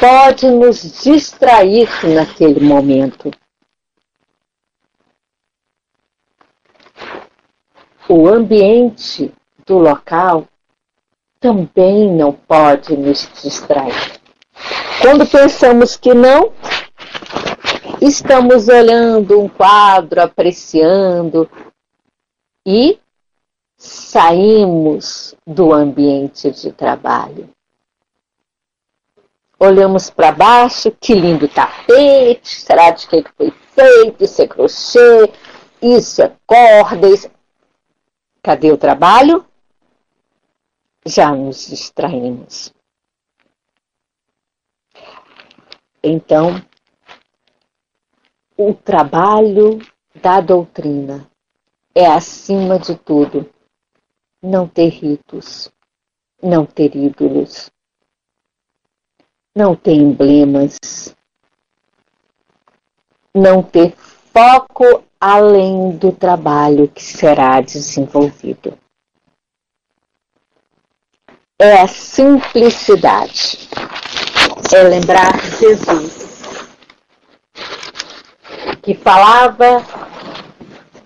pode 0.00 0.46
nos 0.50 1.02
distrair 1.02 1.88
naquele 2.04 2.60
momento. 2.60 3.30
O 8.08 8.26
ambiente 8.26 9.32
do 9.66 9.78
local 9.78 10.48
também 11.38 12.10
não 12.10 12.32
pode 12.32 12.96
nos 12.96 13.28
distrair. 13.42 14.18
Quando 15.00 15.26
pensamos 15.26 15.96
que 15.96 16.14
não, 16.14 16.52
estamos 18.00 18.68
olhando 18.68 19.40
um 19.40 19.48
quadro, 19.48 20.20
apreciando 20.20 21.50
e 22.66 22.98
saímos 23.76 25.34
do 25.46 25.72
ambiente 25.72 26.50
de 26.50 26.72
trabalho. 26.72 27.48
Olhamos 29.58 30.08
para 30.08 30.30
baixo, 30.30 30.90
que 31.00 31.14
lindo 31.14 31.48
tapete, 31.48 32.60
será 32.60 32.90
de 32.90 33.08
que 33.08 33.24
foi 33.36 33.52
feito? 33.74 34.22
Isso 34.22 34.42
é 34.42 34.46
crochê, 34.46 35.32
isso 35.82 36.22
é 36.22 36.32
corda. 36.46 37.08
Isso... 37.08 37.28
Cadê 38.42 38.70
o 38.70 38.78
trabalho? 38.78 39.44
Já 41.04 41.32
nos 41.32 41.66
distraímos. 41.68 42.72
Então, 46.02 46.62
o 48.58 48.74
trabalho 48.74 49.78
da 50.20 50.40
doutrina 50.40 51.30
é, 51.94 52.06
acima 52.06 52.76
de 52.76 52.96
tudo, 52.96 53.48
não 54.42 54.66
ter 54.66 54.88
ritos, 54.88 55.70
não 56.42 56.66
ter 56.66 56.96
ídolos, 56.96 57.70
não 59.54 59.76
ter 59.76 59.94
emblemas, 59.94 60.76
não 63.32 63.62
ter 63.62 63.94
foco 63.96 65.04
além 65.20 65.96
do 65.96 66.10
trabalho 66.10 66.88
que 66.88 67.02
será 67.02 67.60
desenvolvido. 67.60 68.76
É 71.60 71.80
a 71.80 71.86
simplicidade, 71.86 73.68
é 74.72 74.82
lembrar 74.82 75.38
Jesus 75.58 76.37
que 78.88 78.94
falava 78.94 79.84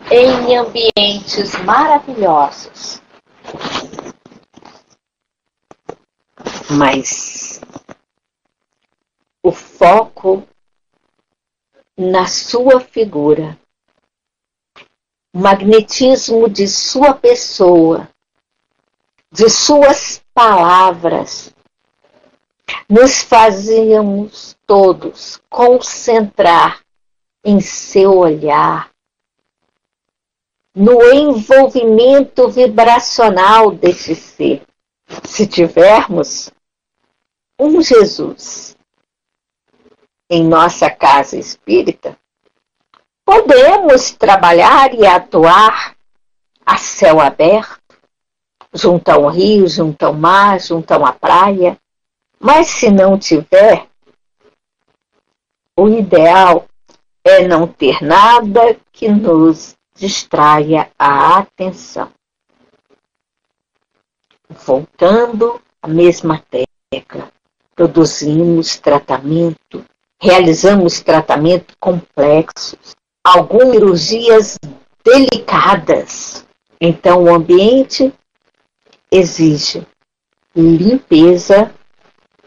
em 0.09 0.57
ambientes 0.57 1.57
maravilhosos. 1.64 3.03
Mas 6.70 7.61
o 9.43 9.51
foco 9.51 10.47
na 11.99 12.28
sua 12.28 12.78
figura, 12.78 13.59
o 15.35 15.41
magnetismo 15.41 16.49
de 16.49 16.68
sua 16.68 17.12
pessoa, 17.14 18.09
de 19.33 19.51
suas 19.51 20.22
palavras, 20.33 21.53
nos 22.89 23.22
fazíamos 23.22 24.57
todos 24.68 25.43
concentrar 25.51 26.82
em 27.45 27.61
seu 27.61 28.18
olhar, 28.18 28.90
no 30.74 31.03
envolvimento 31.12 32.49
vibracional 32.49 33.70
desse 33.70 34.14
ser. 34.14 34.62
Se 35.24 35.47
tivermos 35.47 36.51
um 37.59 37.82
Jesus 37.82 38.76
em 40.30 40.45
nossa 40.45 40.90
casa 40.90 41.36
espírita, 41.36 42.16
podemos 43.24 44.12
trabalhar 44.12 44.95
e 44.95 45.07
atuar 45.07 45.95
a 46.64 46.78
céu 46.78 47.20
aberto, 47.20 47.82
junto 48.72 49.11
ao 49.11 49.28
rio, 49.28 49.68
junto 49.68 50.03
ao 50.05 50.14
mar, 50.14 50.59
junto 50.59 50.90
a 50.93 50.97
uma 50.97 51.12
praia. 51.12 51.78
Mas 52.40 52.68
se 52.68 52.90
não 52.90 53.18
tiver, 53.18 53.86
o 55.76 55.88
ideal 55.88 56.66
é 57.25 57.47
não 57.47 57.66
ter 57.66 58.03
nada 58.03 58.77
que 58.93 59.09
nos 59.09 59.77
distraia 59.95 60.91
a 60.99 61.39
atenção. 61.39 62.11
Voltando 64.49 65.61
à 65.81 65.89
mesma 65.89 66.43
tecla, 66.51 67.31
produzimos 67.75 68.77
tratamento, 68.77 69.85
realizamos 70.20 71.01
tratamento 71.01 71.75
complexos, 71.79 72.95
algumas 73.25 73.73
cirurgias 73.73 74.59
delicadas. 75.05 76.47
Então, 76.81 77.25
o 77.25 77.35
ambiente 77.35 78.12
exige 79.11 79.87
limpeza, 80.55 81.73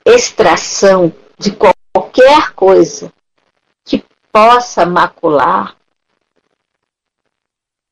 extração 0.06 1.12
de 1.40 1.52
qualquer 1.52 2.54
coisa 2.54 3.12
possa 4.36 4.86
macular, 4.86 5.78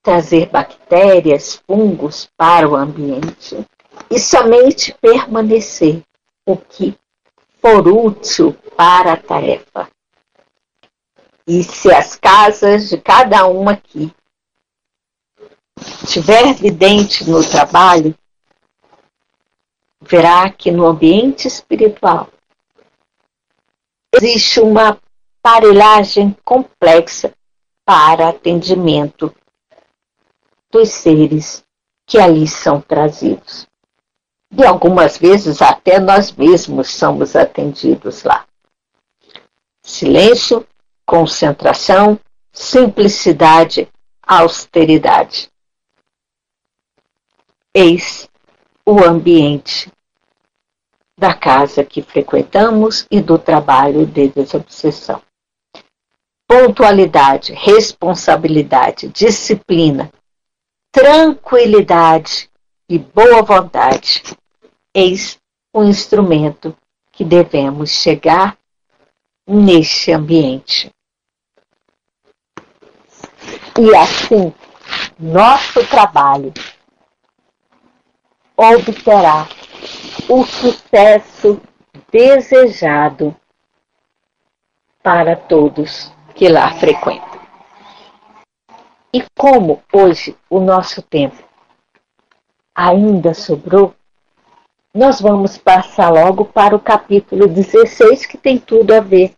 trazer 0.03 0.49
bactérias, 0.49 1.55
fungos 1.65 2.29
para 2.35 2.67
o 2.67 2.75
ambiente 2.75 3.65
e 4.11 4.19
somente 4.19 4.93
permanecer 4.99 6.03
o 6.45 6.57
que 6.57 6.99
for 7.61 7.87
útil 7.87 8.51
para 8.75 9.13
a 9.13 9.17
tarefa. 9.17 9.89
E 11.47 11.63
se 11.63 11.93
as 11.93 12.17
casas 12.17 12.89
de 12.89 12.97
cada 12.97 13.47
um 13.47 13.69
aqui 13.69 14.13
tiver 16.05 16.53
vidente 16.55 17.23
no 17.23 17.41
trabalho, 17.41 18.13
verá 20.01 20.51
que 20.51 20.71
no 20.71 20.87
ambiente 20.87 21.47
espiritual 21.47 22.27
existe 24.13 24.59
uma 24.59 25.01
aparelhagem 25.45 26.33
complexa 26.45 27.33
para 27.85 28.29
atendimento 28.29 29.35
dos 30.71 30.87
seres 30.87 31.65
que 32.07 32.17
ali 32.17 32.47
são 32.47 32.79
trazidos. 32.79 33.67
E 34.57 34.63
algumas 34.63 35.17
vezes 35.17 35.61
até 35.61 35.99
nós 35.99 36.31
mesmos 36.31 36.91
somos 36.91 37.35
atendidos 37.35 38.23
lá. 38.23 38.45
Silêncio, 39.83 40.65
concentração, 41.05 42.17
simplicidade, 42.53 43.89
austeridade. 44.25 45.51
Eis 47.73 48.29
o 48.85 49.03
ambiente 49.03 49.91
da 51.17 51.33
casa 51.33 51.83
que 51.83 52.01
frequentamos 52.01 53.05
e 53.11 53.19
do 53.19 53.37
trabalho 53.37 54.05
de 54.05 54.29
desobsessão. 54.29 55.21
Pontualidade, 56.55 57.51
responsabilidade, 57.51 59.07
disciplina, 59.07 60.11
tranquilidade 60.91 62.47
e 62.87 62.99
boa 62.99 63.41
vontade. 63.41 64.21
Eis 64.93 65.39
o 65.73 65.83
instrumento 65.83 66.77
que 67.11 67.25
devemos 67.25 67.89
chegar 67.89 68.55
neste 69.47 70.11
ambiente. 70.11 70.91
E 73.75 73.95
assim, 73.95 74.53
nosso 75.17 75.83
trabalho 75.87 76.53
obterá 78.55 79.49
o 80.29 80.45
sucesso 80.45 81.59
desejado 82.11 83.35
para 85.01 85.35
todos 85.35 86.12
que 86.35 86.47
lá 86.49 86.71
frequentam. 86.73 87.39
E 89.13 89.23
como 89.37 89.83
hoje 89.93 90.35
o 90.49 90.59
nosso 90.59 91.01
tempo 91.01 91.37
ainda 92.75 93.33
sobrou, 93.33 93.93
nós 94.95 95.21
vamos 95.21 95.57
passar 95.57 96.09
logo 96.09 96.45
para 96.45 96.75
o 96.75 96.79
capítulo 96.79 97.47
16, 97.47 98.25
que 98.25 98.37
tem 98.37 98.57
tudo 98.57 98.93
a 98.93 98.99
ver 98.99 99.33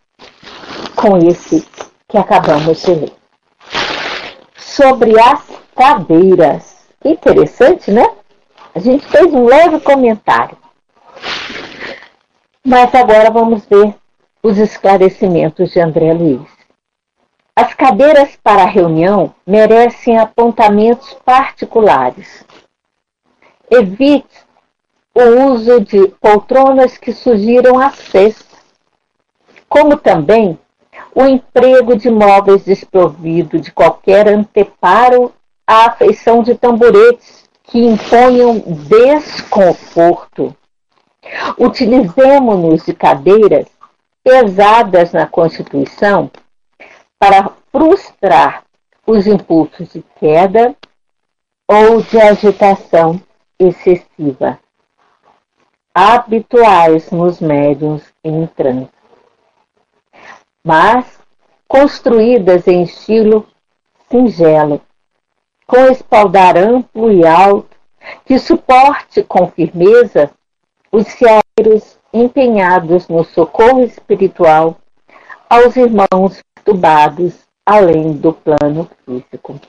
com 0.96 1.18
esse 1.18 1.68
que 2.08 2.18
acabamos 2.18 2.82
de 2.84 2.94
ler. 2.94 3.14
Sobre 4.58 5.20
as 5.20 5.46
cadeiras. 5.76 6.76
Interessante, 7.04 7.92
né? 7.92 8.06
A 8.74 8.80
gente 8.80 9.06
fez 9.08 9.34
um 9.34 9.46
leve 9.46 9.80
comentário. 9.80 10.58
Mas 12.66 12.94
agora 12.96 13.30
vamos 13.30 13.66
ver 13.66 13.96
os 14.42 14.58
esclarecimentos 14.58 15.72
de 15.72 15.80
André 15.80 16.14
Luiz. 16.14 16.55
As 17.58 17.74
cadeiras 17.74 18.38
para 18.44 18.64
a 18.64 18.68
reunião 18.68 19.34
merecem 19.48 20.18
apontamentos 20.18 21.14
particulares. 21.24 22.44
Evite 23.72 24.46
o 25.14 25.54
uso 25.54 25.80
de 25.80 26.10
poltronas 26.20 26.98
que 26.98 27.14
sugiram 27.14 27.80
a 27.80 27.92
cesta, 27.92 28.58
como 29.70 29.96
também 29.96 30.60
o 31.16 31.26
emprego 31.26 31.96
de 31.96 32.10
móveis 32.10 32.66
desprovido 32.66 33.58
de 33.58 33.72
qualquer 33.72 34.28
anteparo 34.28 35.34
à 35.66 35.86
afeição 35.86 36.44
de 36.44 36.56
tamboretes 36.56 37.50
que 37.64 37.80
imponham 37.80 38.60
desconforto. 38.90 40.54
Utilizemos-nos 41.58 42.86
de 42.86 42.94
cadeiras 42.94 43.68
pesadas 44.22 45.14
na 45.14 45.26
Constituição 45.26 46.30
para 47.20 47.52
frustrar 47.72 48.64
os 49.06 49.28
impulsos 49.28 49.94
de 49.94 50.04
queda 50.20 50.76
ou 51.68 52.02
de 52.02 52.20
agitação 52.20 53.22
excessiva, 53.60 54.60
habituais 55.94 57.10
nos 57.12 57.40
médiums 57.40 58.04
em 58.24 58.50
mas 60.64 61.20
construídas 61.68 62.68
em 62.68 62.84
estilo 62.84 63.48
singelo, 64.10 64.82
com 65.68 65.86
espaldar 65.86 66.58
amplo 66.58 67.12
e 67.12 67.26
alto, 67.26 67.76
que 68.26 68.38
suporte 68.38 69.24
com 69.24 69.48
firmeza 69.48 70.32
os 70.92 71.08
fieiros 71.14 71.98
empenhados 72.14 73.08
no 73.08 73.24
socorro 73.24 73.82
espiritual 73.82 74.78
aos 75.50 75.76
irmãos 75.76 76.42
perturbados 76.66 77.46
além 77.64 78.14
do 78.14 78.34
plano 78.34 78.90
físico. 79.06 79.60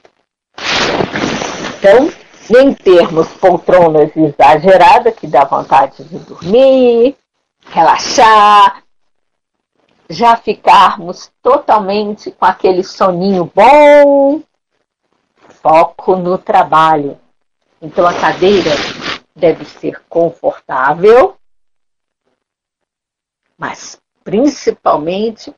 Então, 1.78 2.11
nem 2.51 2.74
termos 2.74 3.28
poltronas 3.34 4.11
exageradas 4.16 5.14
que 5.14 5.26
dá 5.26 5.44
vontade 5.44 6.03
de 6.05 6.18
dormir, 6.20 7.16
relaxar, 7.66 8.82
já 10.09 10.36
ficarmos 10.36 11.30
totalmente 11.42 12.30
com 12.30 12.47
aquele 12.47 12.82
soninho 12.82 13.51
bom, 13.55 14.42
foco 15.62 16.16
no 16.16 16.38
trabalho. 16.38 17.20
Então 17.82 18.07
a 18.07 18.14
cadeira 18.14 18.70
deve 19.34 19.64
ser 19.64 20.03
confortável, 20.09 21.36
mas 23.59 24.01
principalmente 24.24 25.55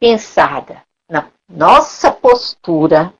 pensada 0.00 0.78
na 1.08 1.26
nossa 1.48 2.10
postura. 2.10 3.12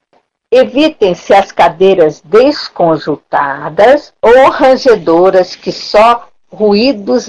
Evitem-se 0.51 1.35
as 1.35 1.51
cadeiras 1.51 2.21
desconjuntadas 2.25 4.13
ou 4.23 4.51
rangedoras 4.51 5.57
que 5.57 5.73
só 5.73 6.29
ruídos 6.53 7.29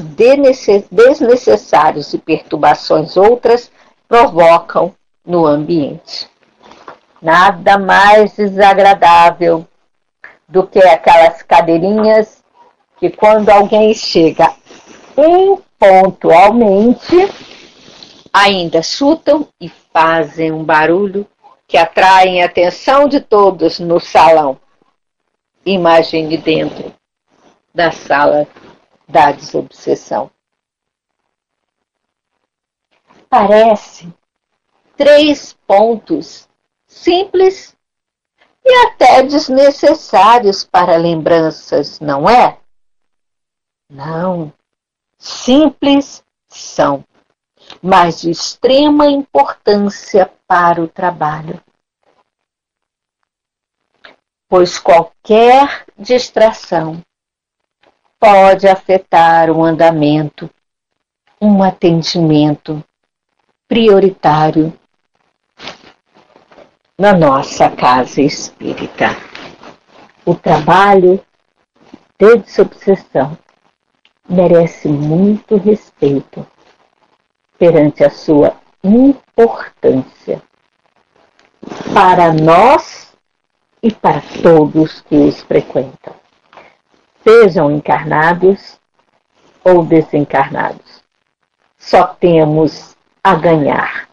desnecessários 0.91 2.13
e 2.13 2.19
perturbações 2.19 3.17
outras 3.17 3.71
provocam 4.07 4.93
no 5.25 5.45
ambiente. 5.45 6.29
Nada 7.21 7.79
mais 7.79 8.33
desagradável 8.33 9.65
do 10.47 10.67
que 10.67 10.79
aquelas 10.79 11.41
cadeirinhas 11.41 12.43
que 12.99 13.09
quando 13.09 13.49
alguém 13.49 13.93
chega 13.95 14.53
impontualmente, 15.17 17.15
ainda 18.35 18.83
chutam 18.83 19.47
e 19.61 19.69
fazem 19.69 20.51
um 20.51 20.61
barulho 20.61 21.25
que 21.65 21.77
atraem 21.77 22.43
a 22.43 22.47
atenção 22.47 23.07
de 23.07 23.21
todos 23.21 23.79
no 23.79 23.97
salão. 23.97 24.59
Imagine 25.65 26.37
dentro 26.37 26.93
da 27.73 27.93
sala 27.93 28.45
da 29.07 29.31
desobsessão. 29.31 30.29
Parece 33.29 34.13
três 34.97 35.53
pontos 35.65 36.49
simples 36.85 37.73
e 38.65 38.85
até 38.87 39.23
desnecessários 39.23 40.65
para 40.65 40.97
lembranças, 40.97 42.01
não 42.01 42.29
é? 42.29 42.59
Não. 43.89 44.51
Simples 45.17 46.21
são, 46.49 47.05
mas 47.81 48.21
de 48.21 48.31
extrema 48.31 49.07
importância 49.07 50.31
para 50.47 50.81
o 50.81 50.87
trabalho. 50.87 51.61
Pois 54.47 54.77
qualquer 54.77 55.85
distração 55.97 57.01
pode 58.19 58.67
afetar 58.67 59.49
o 59.49 59.63
andamento, 59.63 60.49
um 61.41 61.61
atendimento 61.61 62.83
prioritário 63.67 64.77
na 66.97 67.13
nossa 67.13 67.69
casa 67.69 68.21
espírita. 68.21 69.09
O 70.25 70.33
trabalho 70.33 71.23
de 72.17 72.37
desobsessão 72.37 73.37
merece 74.27 74.87
muito 74.87 75.57
respeito 75.57 76.47
perante 77.57 78.03
a 78.03 78.09
sua 78.09 78.55
importância 78.83 80.41
para 81.93 82.33
nós 82.33 83.13
e 83.81 83.91
para 83.91 84.21
todos 84.41 85.01
que 85.01 85.15
os 85.15 85.41
frequentam, 85.41 86.13
sejam 87.23 87.71
encarnados 87.71 88.79
ou 89.63 89.83
desencarnados. 89.83 91.03
Só 91.77 92.07
temos 92.07 92.95
a 93.23 93.35
ganhar 93.35 94.09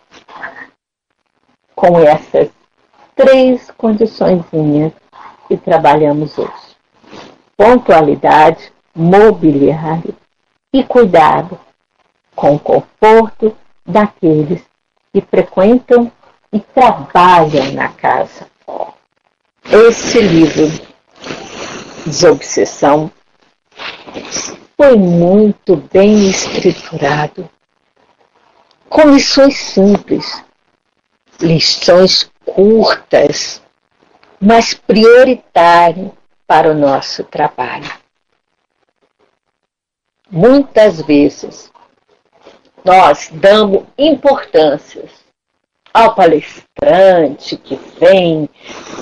com 1.74 1.98
essas 1.98 2.50
três 3.14 3.70
condições 3.72 4.44
que 5.48 5.56
trabalhamos 5.56 6.38
hoje: 6.38 6.76
pontualidade, 7.56 8.72
mobiliário 8.94 10.14
e 10.72 10.84
cuidado 10.84 11.58
com 12.34 12.54
o 12.54 12.60
conforto 12.60 13.56
daqueles 13.86 14.62
que 15.12 15.20
frequentam 15.20 16.10
e 16.52 16.60
trabalham 16.60 17.72
na 17.72 17.88
casa. 17.88 18.46
Esse 19.64 20.20
livro, 20.20 20.68
Desobsessão, 22.04 23.10
foi 24.76 24.96
muito 24.96 25.76
bem 25.76 26.28
estruturado, 26.28 27.48
com 28.88 29.02
lições 29.10 29.56
simples, 29.56 30.44
lições 31.40 32.30
curtas, 32.44 33.62
mas 34.40 34.74
prioritárias 34.74 36.10
para 36.46 36.70
o 36.70 36.74
nosso 36.74 37.24
trabalho. 37.24 37.90
Muitas 40.30 41.00
vezes 41.00 41.71
nós 42.84 43.30
damos 43.32 43.84
importâncias 43.96 45.10
ao 45.92 46.14
palestrante 46.14 47.56
que 47.56 47.76
vem, 47.98 48.48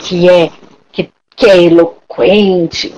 que 0.07 0.29
é, 0.29 0.51
que, 0.93 1.13
que 1.35 1.47
é 1.47 1.63
eloquente. 1.63 2.95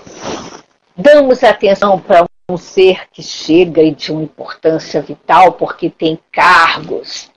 Damos 0.96 1.44
atenção 1.44 2.00
para 2.00 2.26
um 2.48 2.56
ser 2.56 3.08
que 3.10 3.22
chega 3.22 3.82
e 3.82 3.94
de 3.94 4.12
uma 4.12 4.22
importância 4.22 5.00
vital 5.00 5.52
porque 5.52 5.88
tem 5.88 6.18
cargos 6.30 7.30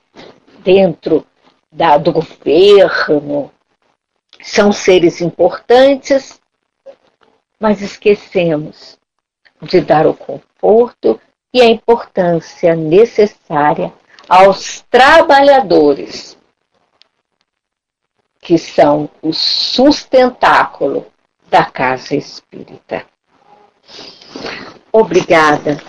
dentro 0.59 1.25
da, 1.71 1.97
do 1.97 2.11
governo, 2.11 3.51
são 4.41 4.71
seres 4.71 5.21
importantes, 5.21 6.39
mas 7.59 7.81
esquecemos 7.81 8.97
de 9.61 9.81
dar 9.81 10.07
o 10.07 10.13
conforto 10.13 11.19
e 11.55 11.61
a 11.61 11.65
importância 11.67 12.75
necessária 12.75 13.93
aos 14.27 14.81
trabalhadores, 14.91 16.37
que 18.41 18.57
são 18.57 19.09
o 19.21 19.31
sustentáculo 19.31 21.07
da 21.49 21.63
casa 21.63 22.13
espírita. 22.13 23.05
Obrigada 24.91 25.81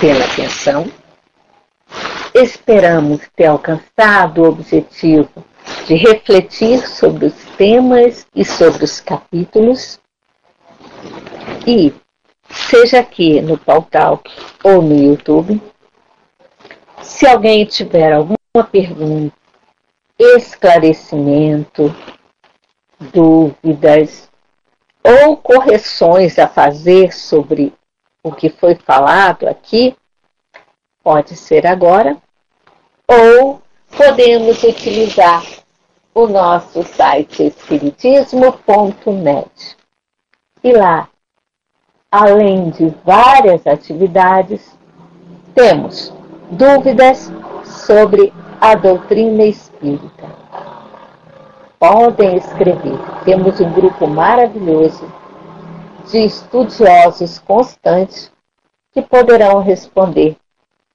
pela 0.00 0.24
atenção. 0.24 0.90
Esperamos 2.32 3.20
ter 3.36 3.44
alcançado 3.44 4.40
o 4.40 4.48
objetivo 4.48 5.44
de 5.86 5.96
refletir 5.96 6.88
sobre 6.88 7.26
os 7.26 7.44
temas 7.58 8.26
e 8.34 8.42
sobre 8.42 8.84
os 8.84 9.02
capítulos. 9.02 10.00
E 11.66 11.92
seja 12.50 13.00
aqui 13.00 13.40
no 13.40 13.58
Pautalk 13.58 14.30
ou 14.62 14.82
no 14.82 14.96
YouTube. 14.96 15.60
Se 17.02 17.26
alguém 17.26 17.64
tiver 17.64 18.12
alguma 18.12 18.36
pergunta, 18.70 19.34
esclarecimento, 20.18 21.94
dúvidas 23.12 24.30
ou 25.02 25.36
correções 25.36 26.38
a 26.38 26.48
fazer 26.48 27.12
sobre 27.12 27.74
o 28.22 28.32
que 28.32 28.48
foi 28.48 28.74
falado 28.74 29.46
aqui, 29.46 29.94
pode 31.02 31.36
ser 31.36 31.66
agora, 31.66 32.16
ou 33.06 33.60
podemos 33.94 34.62
utilizar 34.62 35.44
o 36.14 36.26
nosso 36.26 36.82
site 36.82 37.46
espiritismo.net. 37.46 39.76
E 40.62 40.72
lá 40.72 41.10
além 42.14 42.70
de 42.70 42.94
várias 43.04 43.66
atividades, 43.66 44.78
temos 45.52 46.14
dúvidas 46.48 47.32
sobre 47.64 48.32
a 48.60 48.76
doutrina 48.76 49.42
espírita. 49.42 50.24
Podem 51.76 52.36
escrever. 52.36 53.00
Temos 53.24 53.58
um 53.58 53.68
grupo 53.72 54.06
maravilhoso 54.06 55.12
de 56.08 56.18
estudiosos 56.18 57.40
constantes 57.40 58.30
que 58.92 59.02
poderão 59.02 59.58
responder 59.58 60.36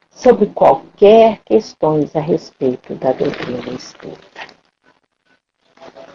sobre 0.10 0.46
qualquer 0.46 1.40
questões 1.44 2.16
a 2.16 2.22
respeito 2.22 2.96
da 2.96 3.12
doutrina 3.12 3.72
espírita. 3.74 4.48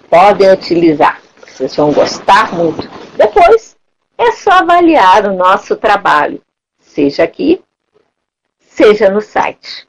Podem 0.09 0.51
utilizar, 0.51 1.21
vocês 1.47 1.77
vão 1.77 1.93
gostar 1.93 2.55
muito. 2.55 2.89
Depois, 3.19 3.74
é 4.17 4.33
só 4.33 4.51
avaliar 4.51 5.27
o 5.27 5.37
nosso 5.37 5.77
trabalho, 5.77 6.43
seja 6.79 7.25
aqui, 7.25 7.63
seja 8.61 9.11
no 9.11 9.21
site. 9.21 9.89